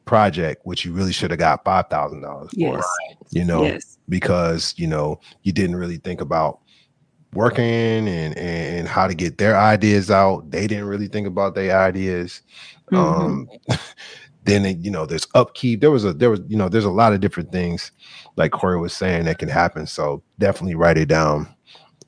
[0.05, 2.57] project, which you really should have got five thousand dollars for.
[2.59, 2.85] Yes.
[3.31, 3.99] You know, Yes.
[4.09, 6.61] because you know you didn't really think about
[7.35, 11.79] working and and how to get their ideas out they didn't really think about their
[11.79, 12.41] ideas
[12.91, 12.97] Mhm.
[12.99, 13.49] um
[14.49, 16.91] then it, you know there's upkeep there was a there was you know there's a
[16.91, 17.93] lot of different things
[18.37, 21.49] like corey was saying that can happen so definitely write it down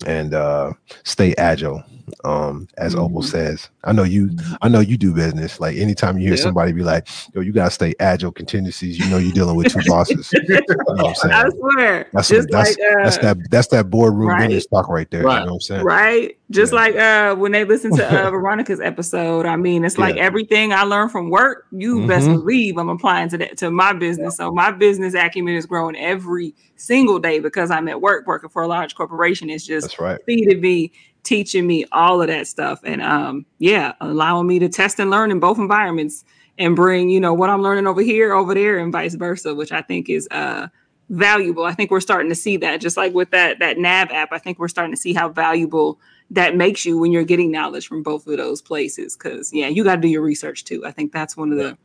[0.06, 0.72] and uh
[1.04, 1.82] stay agile
[2.24, 3.26] um as opal Mhm.
[3.26, 4.30] says i know you
[4.62, 6.42] i know you do business like anytime you hear Yeah.
[6.42, 9.80] somebody be like yo you gotta stay agile contingencies you know you're dealing with two
[9.86, 12.06] bosses you know what i'm saying I swear.
[12.12, 14.46] that's that's, like uh, that's that that's that boardroom right.
[14.48, 15.22] business talk right there.
[15.24, 15.40] Right.
[15.40, 15.84] You know what I'm saying?
[15.84, 16.78] right just Yeah.
[16.80, 20.22] like uh when they listen to uh veronica's episode i mean it's like Yeah.
[20.22, 22.32] everything i learned from work you best Mhm.
[22.40, 26.54] believe i'm applying to that to my business so my business acumen is growing every
[26.76, 30.18] single day because i'm at work working for a large corporation it's just That's right.
[30.26, 30.92] feeding me
[31.22, 35.30] teaching me all of that stuff and um yeah allowing me to test and learn
[35.30, 36.24] in both environments
[36.58, 39.70] and bring you know what i'm learning over here over there and vice versa which
[39.70, 40.66] i think is uh
[41.10, 44.30] valuable i think we're starting to see that just like with that that nav app
[44.32, 45.98] i think we're starting to see how valuable
[46.30, 49.82] that makes you when you're getting knowledge from both of those places because yeah you
[49.84, 51.76] got to do your research too i think that's one of the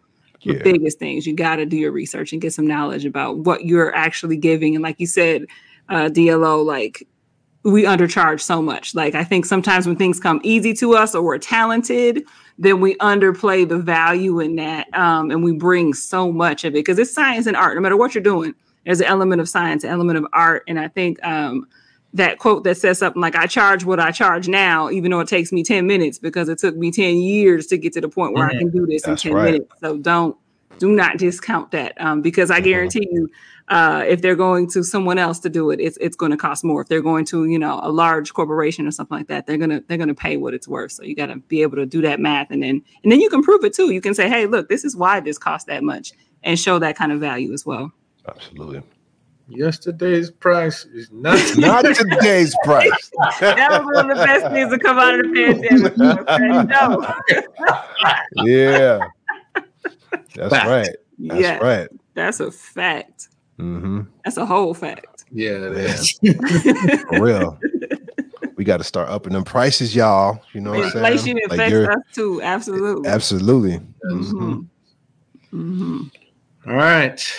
[0.45, 0.61] the Yeah.
[0.63, 1.25] biggest things.
[1.25, 4.75] You got to do your research and get some knowledge about what you're actually giving.
[4.75, 5.45] And like you said,
[5.89, 7.07] uh, DLO, like
[7.63, 8.93] we undercharge so much.
[8.93, 12.23] Like I think sometimes when things come easy to us or we're talented,
[12.59, 16.85] then we underplay the value in that, um, and we bring so much of it
[16.85, 17.75] because it's science and art.
[17.75, 18.53] No matter what you're doing,
[18.85, 21.23] there's an element of science, an element of art, and I think.
[21.25, 21.67] Um,
[22.15, 25.27] that quote that says something like I charge what I charge now, even though it
[25.27, 28.33] takes me 10 minutes because it took me 10 years to get to the point
[28.33, 28.59] where I Mhm.
[28.59, 29.51] can do this That's in 10 right.
[29.51, 29.71] minutes.
[29.81, 30.35] So don't
[30.79, 32.63] do not discount that um, because I Mhm.
[32.65, 33.29] guarantee you,
[33.69, 36.63] uh, if they're going to someone else to do it, it's it's going to cost
[36.63, 36.81] more.
[36.81, 39.81] If they're going to you know a large corporation or something like that, they're gonna
[39.87, 40.91] they're gonna pay what it's worth.
[40.93, 43.29] So you got to be able to do that math, and then and then you
[43.29, 43.91] can prove it too.
[43.91, 46.13] You can say, hey, look, this is why this costs that much,
[46.43, 47.91] and show that kind of value as well.
[48.27, 48.81] Absolutely.
[49.47, 53.11] Yesterday's price is not Not today's price.
[53.39, 55.97] That was one of the best things to come out of the pandemic.
[58.37, 58.45] No.
[58.45, 58.99] Yeah.
[60.35, 60.67] That's Fact.
[60.69, 60.89] right.
[61.19, 61.87] That's yeah, right.
[62.13, 63.29] that's a fact.
[63.57, 65.25] hmm That's a whole fact.
[65.31, 66.31] Yeah, it Yeah.
[66.33, 67.01] is.
[67.09, 67.59] For real.
[68.57, 70.41] we got to start upping them prices, y'all.
[70.53, 71.05] You know what I'm saying?
[71.05, 72.41] Inflation Like affects you're- us too.
[72.41, 73.09] Absolutely.
[73.09, 73.79] Absolutely.
[74.11, 74.67] Mhm.
[75.53, 76.11] Mhm.
[76.67, 77.37] All right.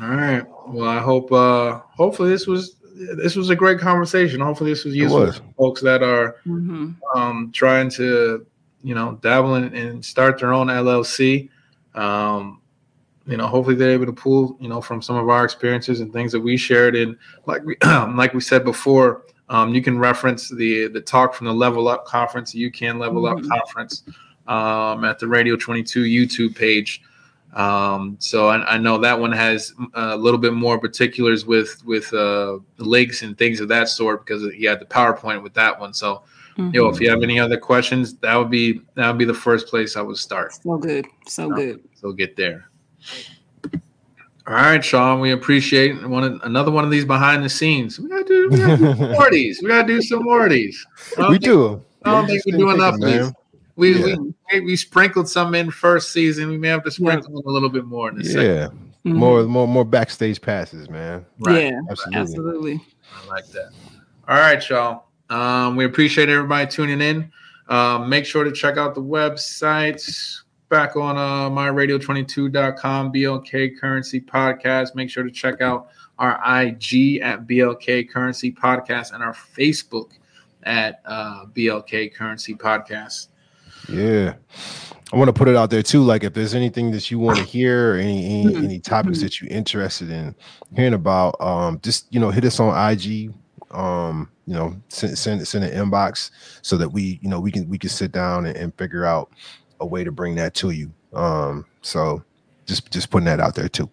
[0.00, 0.44] All right.
[0.66, 2.76] Well, I hope uh hopefully this was
[3.16, 4.40] this was a great conversation.
[4.40, 5.38] Hopefully this was useful was.
[5.38, 6.94] for folks that are Mhm.
[7.14, 8.46] um trying to,
[8.82, 11.48] you know, dabble in and start their own LLC.
[11.94, 12.60] Um
[13.26, 16.12] you know, hopefully they're able to pull, you know, from some of our experiences and
[16.12, 16.94] things that we shared.
[16.94, 21.46] And like we, like we said before, um, you can reference the the talk from
[21.46, 23.48] the Level Up conference, the You Can Level Up Mhm.
[23.48, 24.02] conference,
[24.46, 27.00] um, at the Radio 22 YouTube page.
[27.54, 32.12] Um, so I, I know that one has a little bit more particulars with with
[32.12, 35.94] uh, links and things of that sort because he had the PowerPoint with that one.
[35.94, 36.24] So,
[36.72, 39.68] yo, if you have any other questions, that would be that would be the first
[39.68, 40.54] place I would start.
[40.54, 41.06] So good.
[41.28, 41.80] So good.
[41.94, 42.68] So get there.
[44.46, 45.20] All right, Sean.
[45.20, 47.98] We appreciate one another one of these behind the scenes.
[47.98, 49.62] We gotta do, we gotta do some more of these.
[49.62, 50.86] We gotta do some more of these.
[51.16, 51.82] I don't we think- do.
[52.04, 53.32] I don't think we do enough of these.
[53.76, 54.16] We, Yeah.
[54.16, 56.48] we we sprinkled some in first season.
[56.48, 58.42] We may have to sprinkle them a little bit more in the second.
[58.44, 58.68] Yeah.
[59.04, 59.16] Mhm.
[59.16, 61.26] More more more backstage passes, man.
[61.40, 61.64] Right.
[61.72, 61.80] Yeah.
[61.90, 62.20] Absolutely.
[62.20, 62.80] Absolutely.
[63.14, 63.70] I like that.
[64.28, 65.04] All right, y'all.
[65.30, 67.30] Um, we appreciate everybody tuning in.
[67.68, 74.94] Um, make sure to check out the websites back on uh, myradio22.com, BLK Currency Podcast.
[74.94, 75.88] Make sure to check out
[76.18, 80.12] our IG at BLK Currency Podcast and our Facebook
[80.64, 83.28] at uh, BLK Currency Podcast.
[83.88, 84.34] Yeah.
[85.12, 86.02] I want to put it out there too.
[86.02, 88.64] Like if there's anything that you want to hear or any any, Mhm.
[88.64, 90.34] any topics that you're interested in
[90.74, 93.32] hearing about, um, just you know, hit us on IG.
[93.70, 96.30] Um, you know, send send send an inbox
[96.62, 99.30] so that we, you know, we can we can sit down and, and figure out
[99.80, 100.90] a way to bring that to you.
[101.12, 102.22] Um, so
[102.66, 103.88] just just putting that out there too.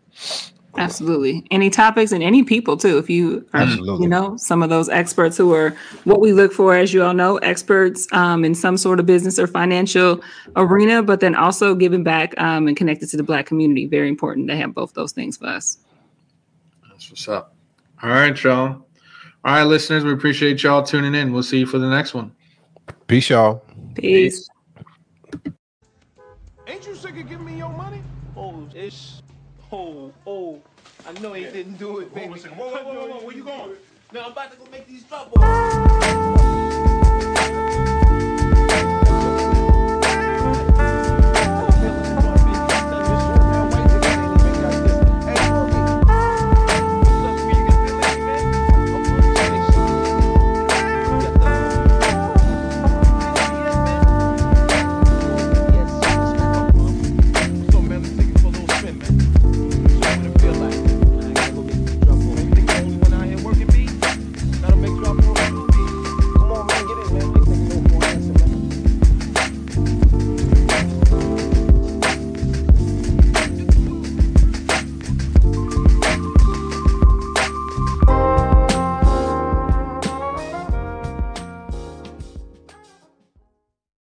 [0.78, 1.46] Absolutely.
[1.52, 2.98] Any topics and any people too.
[2.98, 4.04] If you are, Absolutely.
[4.04, 7.14] you know, some of those experts who are what we look for, as you all
[7.14, 10.22] know, experts um, in some sort of business or financial
[10.56, 13.86] arena, but then also giving back um, and connected to the Black community.
[13.86, 15.80] Very important to have both those things for us.
[16.90, 17.54] That's what's up.
[18.02, 18.86] All right, y'all.
[19.44, 21.34] All right, listeners, we appreciate y'all tuning in.
[21.34, 22.32] We'll see you for the next one.
[23.08, 23.64] Peace, y'all.
[23.96, 24.48] Peace.
[26.68, 28.02] Ain't you sick of giving me your money?
[28.38, 29.21] Oh, it's.
[29.72, 30.62] Oh, oh.
[31.08, 32.34] I know he didn't do it, baby.
[32.34, 33.78] Whoa, whoa, whoa, whoa, whoa, where you going?
[34.12, 35.32] No, I'm about to go make these balls.